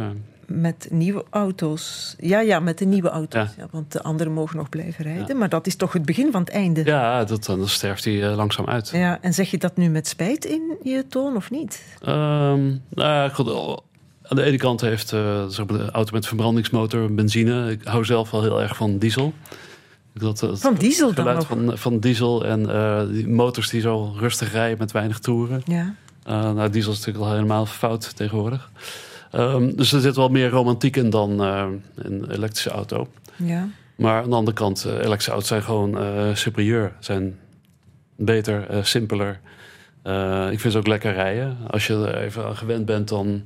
met 0.50 0.88
nieuwe 0.92 1.24
auto's. 1.30 2.16
Ja, 2.20 2.40
ja, 2.40 2.60
met 2.60 2.78
de 2.78 2.86
nieuwe 2.86 3.10
auto's. 3.10 3.50
Ja. 3.58 3.68
want 3.72 3.92
de 3.92 4.02
anderen 4.02 4.34
mogen 4.34 4.58
nog 4.58 4.70
blijven 4.70 5.04
rijden. 5.06 5.38
Maar 5.38 5.50
dat 5.50 5.68
is 5.68 5.76
toch 5.76 5.94
het 5.94 6.06
begin 6.06 6.32
van 6.32 6.42
het 6.42 6.50
einde. 6.50 6.84
Ja, 6.86 7.24
dat, 7.24 7.46
dan 7.46 7.68
sterft 7.68 8.04
hij 8.06 8.14
uh, 8.14 8.36
langzaam 8.36 8.66
uit. 8.66 8.90
Ja, 8.90 9.22
en 9.22 9.34
zeg 9.34 9.52
je 9.52 9.58
dat 9.58 9.78
nu 9.78 9.90
met 9.90 10.08
spijt 10.08 10.46
in 10.46 10.78
je 10.84 11.06
toon 11.08 11.36
of 11.36 11.52
niet? 11.52 11.84
Um, 12.08 12.82
nou, 12.90 13.30
goed, 13.30 13.82
aan 14.22 14.36
de 14.36 14.44
ene 14.44 14.58
kant 14.58 14.82
heeft 14.82 15.12
uh, 15.12 15.50
de 15.50 15.90
auto 15.92 16.14
met 16.14 16.28
verbrandingsmotor, 16.28 17.14
benzine. 17.14 17.72
Ik 17.72 17.84
hou 17.84 18.06
zelf 18.06 18.32
wel 18.32 18.42
heel 18.42 18.62
erg 18.62 18.76
van 18.76 18.98
diesel. 18.98 19.34
Dat, 20.14 20.40
dat, 20.40 20.60
van 20.60 20.76
diesel 20.76 21.14
dan 21.14 21.36
nog? 21.36 21.48
Van, 21.48 21.78
van 21.78 22.00
diesel 22.00 22.46
en 22.46 22.62
uh, 22.62 23.02
die 23.08 23.28
motors 23.28 23.70
die 23.70 23.82
zo 23.82 24.14
rustig 24.18 24.52
rijden 24.52 24.78
met 24.78 24.92
weinig 24.92 25.20
toeren. 25.20 25.62
Ja. 25.66 25.96
nou, 26.26 26.70
diesel 26.70 26.92
is 26.92 26.98
natuurlijk 26.98 27.26
al 27.26 27.34
helemaal 27.34 27.66
fout 27.66 28.16
tegenwoordig. 28.16 28.70
Um, 29.36 29.76
dus 29.76 29.92
er 29.92 30.02
zit 30.02 30.16
wel 30.16 30.30
meer 30.30 30.50
romantiek 30.50 30.96
in 30.96 31.10
dan 31.10 31.46
uh, 31.46 31.66
een 31.96 32.32
elektrische 32.32 32.70
auto. 32.70 33.08
Ja. 33.36 33.68
Maar 33.96 34.22
aan 34.22 34.30
de 34.30 34.36
andere 34.36 34.58
kant, 34.58 34.84
uh, 34.88 34.94
elektrische 34.94 35.32
auto's 35.32 35.48
zijn 35.48 35.64
gewoon 35.64 36.04
uh, 36.04 36.36
superieur. 36.36 36.94
Zijn 37.00 37.40
beter, 38.16 38.68
simpeler. 38.86 39.40
ik 40.52 40.60
vind 40.60 40.74
ze 40.74 40.78
ook 40.78 40.88
lekker 40.88 41.14
rijden. 41.14 41.58
Als 41.68 41.88
je 41.88 41.94
er 41.94 42.18
even 42.18 42.46
aan 42.46 42.58
gewend 42.58 42.86
bent, 42.86 43.08
dan 43.08 43.44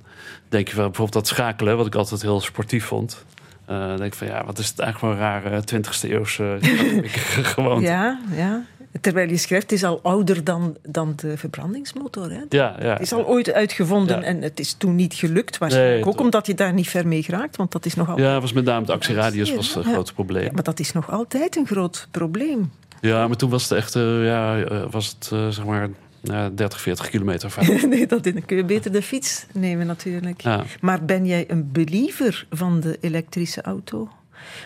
denk 0.49 0.67
je 0.67 0.73
van 0.73 0.83
bijvoorbeeld 0.83 1.25
dat 1.25 1.27
schakelen, 1.27 1.77
wat 1.77 1.85
ik 1.85 1.95
altijd 1.95 2.21
heel 2.21 2.41
sportief 2.41 2.85
vond. 2.85 3.25
Uh, 3.69 3.87
denk 3.87 4.01
ik 4.01 4.13
van 4.13 4.27
ja, 4.27 4.45
wat 4.45 4.57
is 4.57 4.67
het 4.67 4.79
eigenlijk 4.79 5.13
voor 5.15 5.25
een 5.25 5.29
rare 5.29 5.63
20e 5.73 6.09
eeuwse 6.09 6.57
gewoon. 7.53 7.81
Ja, 7.81 8.19
ja. 8.35 8.63
Terwijl 9.01 9.29
je 9.29 9.37
schrijft, 9.37 9.63
het 9.63 9.71
is 9.71 9.83
al 9.83 9.99
ouder 10.03 10.43
dan, 10.43 10.77
dan 10.87 11.13
de 11.15 11.37
verbrandingsmotor. 11.37 12.31
Hè? 12.31 12.41
Ja, 12.49 12.75
ja. 12.79 12.93
Het 12.93 13.01
is 13.01 13.13
al 13.13 13.25
ooit 13.25 13.53
uitgevonden 13.53 14.23
en 14.23 14.41
het 14.41 14.59
is 14.59 14.73
toen 14.73 14.95
niet 14.95 15.13
gelukt. 15.13 15.57
Waarschijnlijk 15.57 16.07
ook 16.07 16.19
omdat 16.19 16.47
je 16.47 16.53
daar 16.53 16.73
niet 16.73 16.89
ver 16.89 17.07
mee 17.07 17.23
geraakt, 17.23 17.55
want 17.55 17.71
dat 17.71 17.85
is 17.85 17.95
nog 17.95 18.09
altijd... 18.09 18.27
Ja, 18.27 18.41
was 18.41 18.53
met 18.53 18.65
name 18.65 18.85
de 18.85 18.91
actieradius 18.91 19.55
was 19.55 19.75
een 19.75 19.83
groot 19.83 20.13
probleem. 20.13 20.53
maar 20.53 20.63
dat 20.63 20.79
is 20.79 20.91
nog 20.91 21.11
altijd 21.11 21.55
een 21.55 21.65
groot 21.65 22.07
probleem. 22.11 22.71
Ja, 23.01 23.27
maar 23.27 23.37
toen 23.37 23.49
was 23.49 23.63
het 23.63 23.71
echt, 23.71 23.95
uh, 23.95 24.25
ja, 24.25 24.61
eh, 24.61 24.83
was 24.89 25.07
het 25.07 25.29
uh, 25.33 25.47
zeg 25.47 25.65
maar 25.65 25.89
30, 26.23 26.81
40 26.81 27.09
kilometer 27.09 27.51
ver. 27.51 27.87
nee, 27.87 28.07
dat, 28.07 28.23
dan 28.23 28.45
kun 28.45 28.57
je 28.57 28.63
beter 28.63 28.91
de 28.91 29.01
fiets 29.01 29.45
nemen 29.51 29.87
natuurlijk. 29.87 30.41
Ja. 30.41 30.63
Maar 30.81 31.05
ben 31.05 31.25
jij 31.25 31.45
een 31.47 31.71
believer 31.71 32.45
van 32.49 32.79
de 32.79 32.97
elektrische 33.01 33.61
auto? 33.61 34.09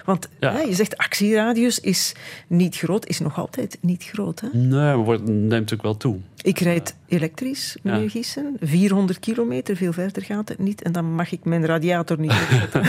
Want 0.06 0.30
ja. 0.40 0.60
je 0.60 0.74
zegt 0.74 0.98
actieradius 0.98 1.80
is 1.80 2.14
niet 2.48 2.76
groot, 2.76 3.08
is 3.08 3.20
nog 3.20 3.38
altijd 3.38 3.78
niet 3.82 4.04
groot. 4.04 4.40
Hè? 4.40 4.48
Nee, 4.54 4.96
maar 4.96 5.08
het 5.08 5.28
neemt 5.28 5.50
natuurlijk 5.50 5.82
wel 5.82 5.98
toe. 5.98 6.18
Ik 6.42 6.60
rijd 6.60 6.96
elektrisch, 7.08 7.78
meneer 7.82 8.02
ja. 8.02 8.10
Gissen. 8.10 8.58
400 8.62 9.20
kilometer, 9.20 9.76
veel 9.76 9.94
verder 9.94 10.24
gaat 10.24 10.50
het 10.50 10.60
niet. 10.60 10.82
En 10.82 10.92
dan 10.92 11.14
mag 11.14 11.32
ik 11.32 11.46
mijn 11.46 11.66
radiator 11.66 12.20
niet 12.20 12.32
opzetten. 12.32 12.84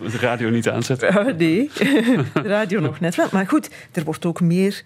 de 0.10 0.18
radio 0.18 0.50
niet 0.50 0.68
aanzetten? 0.68 1.08
Uh, 1.08 1.36
nee, 1.38 1.70
de 2.32 2.42
radio 2.42 2.80
nog 2.80 3.00
net 3.00 3.14
wel. 3.14 3.28
Maar 3.32 3.46
goed, 3.46 3.70
er 3.92 4.04
wordt 4.04 4.24
ook 4.24 4.40
meer 4.40 4.82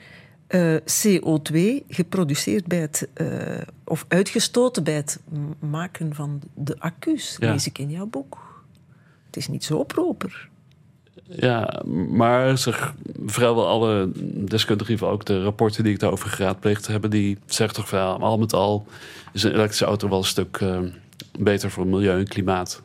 uh, 0.49 0.75
eh, 0.75 0.83
CO2 0.83 1.87
geproduceerd 1.89 2.67
bij 2.67 2.79
het, 2.79 3.09
uh, 3.15 3.61
of 3.85 4.05
uitgestoten 4.09 4.85
bij 4.85 4.95
het 4.95 5.21
maken 5.59 6.15
van 6.15 6.43
de 6.55 6.77
accu's, 6.79 7.37
ja. 7.41 7.51
lees 7.51 7.67
ik 7.67 7.79
in 7.79 7.91
jouw 7.91 8.07
boek. 8.07 8.63
Het 9.27 9.37
is 9.37 9.49
niet 9.49 9.65
zo 9.65 9.85
proper. 9.85 10.49
Ja, 11.31 11.83
maar 12.11 12.59
zeg, 12.59 12.95
vrijwel 13.27 13.67
alle 13.67 14.11
deskundigen, 14.45 15.09
ook 15.09 15.25
de 15.25 15.43
rapporten 15.43 15.85
die 15.85 15.93
ik 15.93 15.99
daarover 15.99 16.29
geraadpleegd 16.29 16.87
hebben, 16.87 17.11
die 17.11 17.39
zeggen 17.47 17.75
toch 17.75 17.91
wel, 17.91 18.21
al 18.21 18.39
met 18.39 18.53
al 18.53 18.87
is 19.33 19.43
een 19.43 19.53
elektrische 19.53 19.85
auto 19.85 20.09
wel 20.09 20.19
een 20.19 20.25
stuk 20.25 20.61
uh, 20.61 20.81
beter 21.39 21.71
voor 21.71 21.87
milieu 21.87 22.19
en 22.19 22.29
klimaat. 22.29 22.83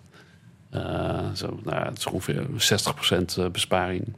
Uh, 0.74 1.32
zo, 1.34 1.60
nou, 1.64 1.86
het 1.86 1.98
is 1.98 2.06
ongeveer 2.06 2.46
60% 3.48 3.52
besparing 3.52 4.14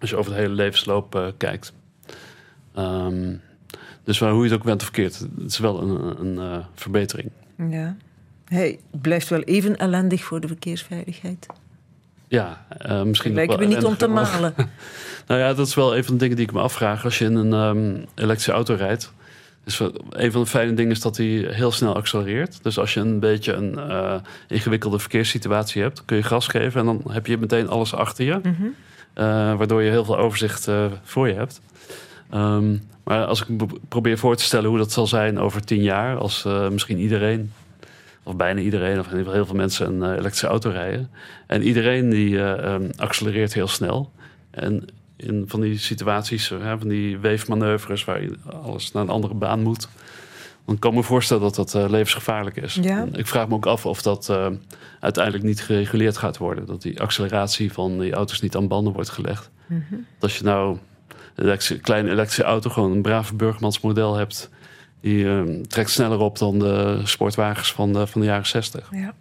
als 0.00 0.10
je 0.10 0.16
over 0.16 0.32
de 0.32 0.38
hele 0.38 0.54
levensloop 0.54 1.14
uh, 1.14 1.26
kijkt. 1.36 1.72
Um, 2.78 3.40
dus 4.04 4.18
hoe 4.18 4.36
je 4.36 4.50
het 4.50 4.52
ook 4.52 4.64
bent 4.64 4.80
of 4.80 4.86
verkeerd, 4.86 5.18
het 5.18 5.50
is 5.50 5.58
wel 5.58 5.82
een, 5.82 6.20
een 6.20 6.64
verbetering. 6.74 7.30
Ja. 7.70 7.96
Hey, 8.44 8.78
blijft 8.90 9.28
wel 9.28 9.40
even 9.40 9.76
ellendig 9.76 10.24
voor 10.24 10.40
de 10.40 10.46
verkeersveiligheid. 10.46 11.46
Ja, 12.28 12.66
uh, 12.86 13.02
misschien. 13.02 13.34
Lijken 13.34 13.58
we 13.58 13.64
niet 13.64 13.84
om 13.84 13.96
te 13.96 14.06
malen. 14.06 14.54
nou 15.26 15.40
ja, 15.40 15.54
dat 15.54 15.66
is 15.66 15.74
wel 15.74 15.96
een 15.96 16.04
van 16.04 16.14
de 16.14 16.20
dingen 16.20 16.36
die 16.36 16.46
ik 16.46 16.52
me 16.52 16.60
afvraag. 16.60 17.04
Als 17.04 17.18
je 17.18 17.24
in 17.24 17.34
een 17.34 17.52
um, 17.52 18.04
elektrische 18.14 18.52
auto 18.52 18.74
rijdt. 18.74 19.12
Dus 19.64 19.80
een 20.10 20.32
van 20.32 20.40
de 20.40 20.46
fijne 20.46 20.74
dingen 20.74 20.90
is 20.90 21.00
dat 21.00 21.16
hij 21.16 21.26
heel 21.50 21.72
snel 21.72 21.94
accelereert. 21.94 22.62
Dus 22.62 22.78
als 22.78 22.94
je 22.94 23.00
een 23.00 23.18
beetje 23.18 23.52
een 23.52 23.72
uh, 23.72 24.14
ingewikkelde 24.48 24.98
verkeerssituatie 24.98 25.82
hebt, 25.82 26.04
kun 26.04 26.16
je 26.16 26.22
gas 26.22 26.46
geven 26.46 26.80
en 26.80 26.86
dan 26.86 27.02
heb 27.10 27.26
je 27.26 27.38
meteen 27.38 27.68
alles 27.68 27.94
achter 27.94 28.24
je. 28.24 28.40
Mm 28.42 28.56
-hmm. 28.58 28.74
uh, 29.14 29.56
waardoor 29.56 29.82
je 29.82 29.90
heel 29.90 30.04
veel 30.04 30.18
overzicht 30.18 30.68
voor 31.02 31.28
je 31.28 31.34
hebt. 31.34 31.60
Ehm, 32.32 32.76
maar 33.04 33.24
als 33.24 33.44
ik 33.46 33.66
probeer 33.88 34.18
voor 34.18 34.36
te 34.36 34.42
stellen 34.42 34.68
hoe 34.68 34.78
dat 34.78 34.92
zal 34.92 35.06
zijn 35.06 35.38
over 35.38 35.64
tien 35.64 35.82
jaar, 35.82 36.16
als 36.16 36.44
uh, 36.46 36.68
misschien 36.68 36.98
iedereen, 36.98 37.52
of 38.22 38.36
bijna 38.36 38.60
iedereen, 38.60 38.98
of 38.98 39.04
in 39.04 39.10
ieder 39.10 39.18
geval 39.18 39.34
heel 39.34 39.46
veel 39.46 39.54
mensen 39.54 39.86
een 39.86 40.10
uh, 40.10 40.16
elektrische 40.16 40.46
auto 40.46 40.70
rijden. 40.70 41.10
En 41.46 41.62
iedereen 41.62 42.10
die 42.10 42.30
uh, 42.30 42.72
um, 42.72 42.90
accelereert 42.96 43.54
heel 43.54 43.68
snel. 43.68 44.10
En 44.50 44.84
in 45.16 45.44
van 45.46 45.60
die 45.60 45.78
situaties, 45.78 46.46
van 46.78 46.88
die 46.88 47.18
weefmanoeuvres 47.18 48.04
waar 48.04 48.20
alles 48.62 48.92
naar 48.92 49.02
een 49.02 49.08
andere 49.08 49.34
baan 49.34 49.62
moet. 49.62 49.88
Dan 50.66 50.78
kan 50.78 50.90
ik 50.90 50.96
me 50.96 51.02
voorstellen 51.02 51.42
dat 51.42 51.54
dat 51.54 51.90
levensgevaarlijk 51.90 52.56
is. 52.56 52.78
Ja. 52.82 53.06
Ik 53.12 53.26
vraag 53.26 53.48
me 53.48 53.54
ook 53.54 53.66
af 53.66 53.86
of 53.86 54.02
dat 54.02 54.32
uiteindelijk 55.00 55.44
niet 55.44 55.62
gereguleerd 55.62 56.16
gaat 56.16 56.36
worden. 56.36 56.66
Dat 56.66 56.82
die 56.82 57.00
acceleratie 57.00 57.72
van 57.72 57.98
die 57.98 58.12
auto's 58.12 58.40
niet 58.40 58.56
aan 58.56 58.68
banden 58.68 58.92
wordt 58.92 59.08
gelegd. 59.08 59.50
Mm 59.66 59.84
-hmm. 59.88 60.06
Dat 60.18 60.22
als 60.22 60.38
je 60.38 60.44
nou 60.44 60.78
een 61.34 61.80
kleine 61.80 62.10
elektrische 62.10 62.42
auto, 62.42 62.70
gewoon 62.70 62.92
een 62.92 63.02
brave 63.02 63.34
burgermansmodel 63.34 64.16
hebt. 64.16 64.50
Die 65.00 65.24
uh, 65.24 65.62
trekt 65.62 65.90
sneller 65.90 66.18
op 66.18 66.38
dan 66.38 66.58
de 66.58 67.00
sportwagens 67.04 67.72
van 67.72 67.92
de, 67.92 68.06
van 68.06 68.20
de 68.20 68.26
jaren 68.26 68.46
60. 68.46 68.88
Ja. 68.90 69.14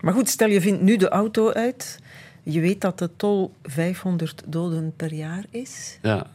Maar 0.00 0.12
goed, 0.14 0.28
stel 0.28 0.48
je 0.48 0.60
vindt 0.60 0.82
nu 0.82 0.96
de 0.96 1.08
auto 1.08 1.52
uit. 1.52 1.98
Je 2.42 2.60
weet 2.60 2.80
dat 2.80 2.98
de 2.98 3.10
tol 3.16 3.52
500 3.62 4.42
doden 4.46 4.92
per 4.96 5.12
jaar 5.12 5.44
is. 5.50 5.98
Ja. 6.02 6.26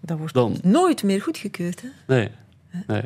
Dat 0.00 0.18
wordt 0.18 0.34
dan... 0.34 0.58
nooit 0.62 1.02
meer 1.02 1.22
goedgekeurd, 1.22 1.82
hè? 1.82 1.88
Nee, 2.06 2.30
nee. 2.86 3.02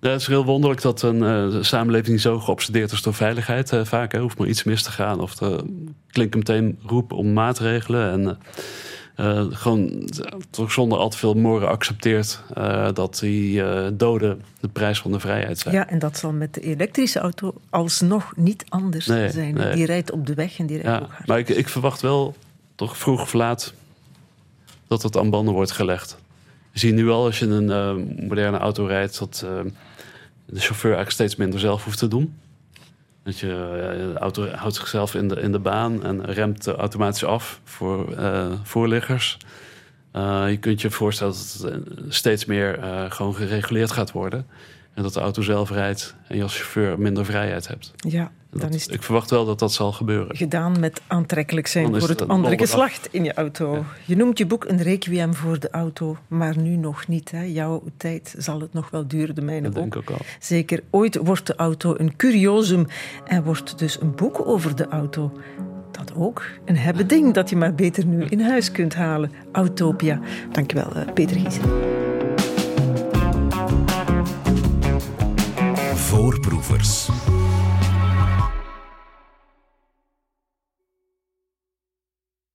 Ja, 0.00 0.10
het 0.10 0.20
is 0.20 0.26
heel 0.26 0.44
wonderlijk 0.44 0.82
dat 0.82 1.02
een 1.02 1.22
uh, 1.22 1.62
samenleving 1.62 2.20
zo 2.20 2.38
geobsedeerd 2.38 2.92
is 2.92 3.02
door 3.02 3.14
veiligheid. 3.14 3.72
Uh, 3.72 3.84
vaak 3.84 4.12
hè, 4.12 4.18
hoeft 4.18 4.38
maar 4.38 4.48
iets 4.48 4.64
mis 4.64 4.82
te 4.82 4.90
gaan. 4.90 5.20
Of 5.20 5.34
de, 5.34 5.64
klinkt 6.10 6.34
meteen 6.34 6.78
roep 6.86 7.12
om 7.12 7.32
maatregelen. 7.32 8.10
En 8.10 8.38
gewoon 9.50 10.08
toch 10.50 10.72
zonder 10.72 10.98
al 10.98 11.08
te 11.08 11.18
veel 11.18 11.34
moren 11.34 11.68
accepteert 11.68 12.42
uh, 12.58 12.88
dat 12.92 13.18
die 13.18 13.60
uh, 13.60 13.86
doden 13.92 14.42
de 14.60 14.68
prijs 14.68 15.00
van 15.00 15.12
de 15.12 15.20
vrijheid 15.20 15.58
zijn. 15.58 15.74
Ja, 15.74 15.88
en 15.88 15.98
dat 15.98 16.18
zal 16.18 16.32
met 16.32 16.54
de 16.54 16.60
elektrische 16.60 17.18
auto 17.18 17.54
alsnog 17.70 18.32
niet 18.36 18.64
anders 18.68 19.06
zijn. 19.06 19.72
Die 19.74 19.86
rijdt 19.86 20.10
op 20.10 20.26
de 20.26 20.34
weg 20.34 20.58
en 20.58 20.66
die 20.66 20.78
rijdt 20.80 20.98
ja, 20.98 21.04
ook 21.04 21.12
hard. 21.12 21.26
Maar 21.26 21.38
ik, 21.38 21.48
ik, 21.48 21.68
verwacht 21.68 22.00
wel, 22.00 22.34
toch 22.74 22.98
vroeg 22.98 23.20
of 23.20 23.32
laat, 23.32 23.74
dat 24.86 25.02
het 25.02 25.16
aan 25.16 25.30
banden 25.30 25.54
wordt 25.54 25.72
gelegd. 25.72 26.16
Je 26.72 26.78
ziet 26.78 26.94
nu 26.94 27.10
al 27.10 27.24
als 27.24 27.38
je 27.38 27.46
een 27.46 28.26
moderne 28.28 28.58
auto 28.58 28.84
rijdt, 28.84 29.18
dat 29.18 29.46
de 30.46 30.60
chauffeur 30.60 30.94
eigenlijk 30.94 31.10
steeds 31.10 31.36
minder 31.36 31.60
zelf 31.60 31.84
hoeft 31.84 31.98
te 31.98 32.08
doen. 32.08 32.34
Dat 33.24 33.38
je, 33.38 33.46
eh, 33.46 34.12
de 34.12 34.18
auto 34.18 34.48
houdt 34.48 34.74
zichzelf 34.74 35.14
in 35.14 35.28
de, 35.28 35.40
in 35.40 35.52
de 35.52 35.58
baan 35.58 36.04
en 36.04 36.24
remt 36.24 36.66
automatisch 36.66 37.24
af 37.24 37.60
voor 37.64 38.18
uh, 38.18 38.52
voorliggers. 38.62 39.36
Uh, 40.12 40.44
je 40.50 40.56
kunt 40.56 40.80
je 40.80 40.90
voorstellen 40.90 41.32
dat 41.32 41.70
het 41.70 42.14
steeds 42.14 42.44
meer 42.44 42.78
gewoon 43.08 43.34
gereguleerd 43.34 43.90
gaat 43.90 44.12
worden. 44.12 44.46
En 44.94 45.02
dat 45.02 45.14
de 45.14 45.20
auto 45.20 45.42
zelf 45.42 45.70
rijdt 45.70 46.14
en 46.28 46.36
je 46.36 46.42
als 46.42 46.56
chauffeur 46.56 46.98
minder 46.98 47.24
vrijheid 47.24 47.68
hebt. 47.68 47.92
Ja, 47.96 48.32
dan 48.60 48.70
is 48.70 48.86
ik 48.86 49.02
verwacht 49.02 49.30
wel 49.30 49.44
dat 49.44 49.58
dat 49.58 49.72
zal 49.72 49.92
gebeuren. 49.92 50.36
Gedaan 50.36 50.80
met 50.80 51.00
aantrekkelijk 51.06 51.66
zijn 51.66 52.00
voor 52.00 52.08
het, 52.08 52.28
andere 52.28 52.58
geslacht 52.58 53.08
in 53.10 53.24
je 53.24 53.34
auto. 53.34 53.84
Je 54.04 54.16
noemt 54.16 54.38
je 54.38 54.46
boek 54.46 54.64
een 54.64 54.82
requiem 54.82 55.34
voor 55.34 55.58
de 55.58 55.70
auto, 55.70 56.16
maar 56.28 56.58
nu 56.58 56.76
nog 56.76 57.08
niet. 57.08 57.30
Hè. 57.30 57.42
Jouw 57.42 57.82
tijd 57.96 58.34
zal 58.38 58.60
het 58.60 58.72
nog 58.72 58.90
wel 58.90 59.06
duren, 59.06 59.34
de 59.34 59.42
mijne 59.42 59.62
dat 59.62 59.74
denk 59.74 59.94
ik 59.94 60.00
ook 60.00 60.10
al. 60.10 60.24
Zeker, 60.38 60.82
ooit 60.90 61.16
wordt 61.16 61.46
de 61.46 61.56
auto 61.56 61.94
een 61.96 62.16
curiosum 62.16 62.86
en 63.24 63.42
wordt 63.42 63.78
dus 63.78 64.00
een 64.00 64.14
boek 64.14 64.46
over 64.46 64.76
de 64.76 64.88
auto. 64.88 65.32
Dat 65.90 66.12
ook 66.16 66.44
een 66.64 66.76
hebben 66.76 67.06
ding 67.06 67.34
dat 67.34 67.50
je 67.50 67.56
maar 67.56 67.74
beter 67.74 68.06
nu 68.06 68.24
in 68.24 68.40
huis 68.40 68.72
kunt 68.72 68.94
halen. 68.94 69.32
Autopia. 69.52 70.20
Dankjewel, 70.52 70.96
uh, 70.96 71.12
Peter 71.12 71.36
Giesen. 71.36 71.62
Voorproevers. 75.94 77.08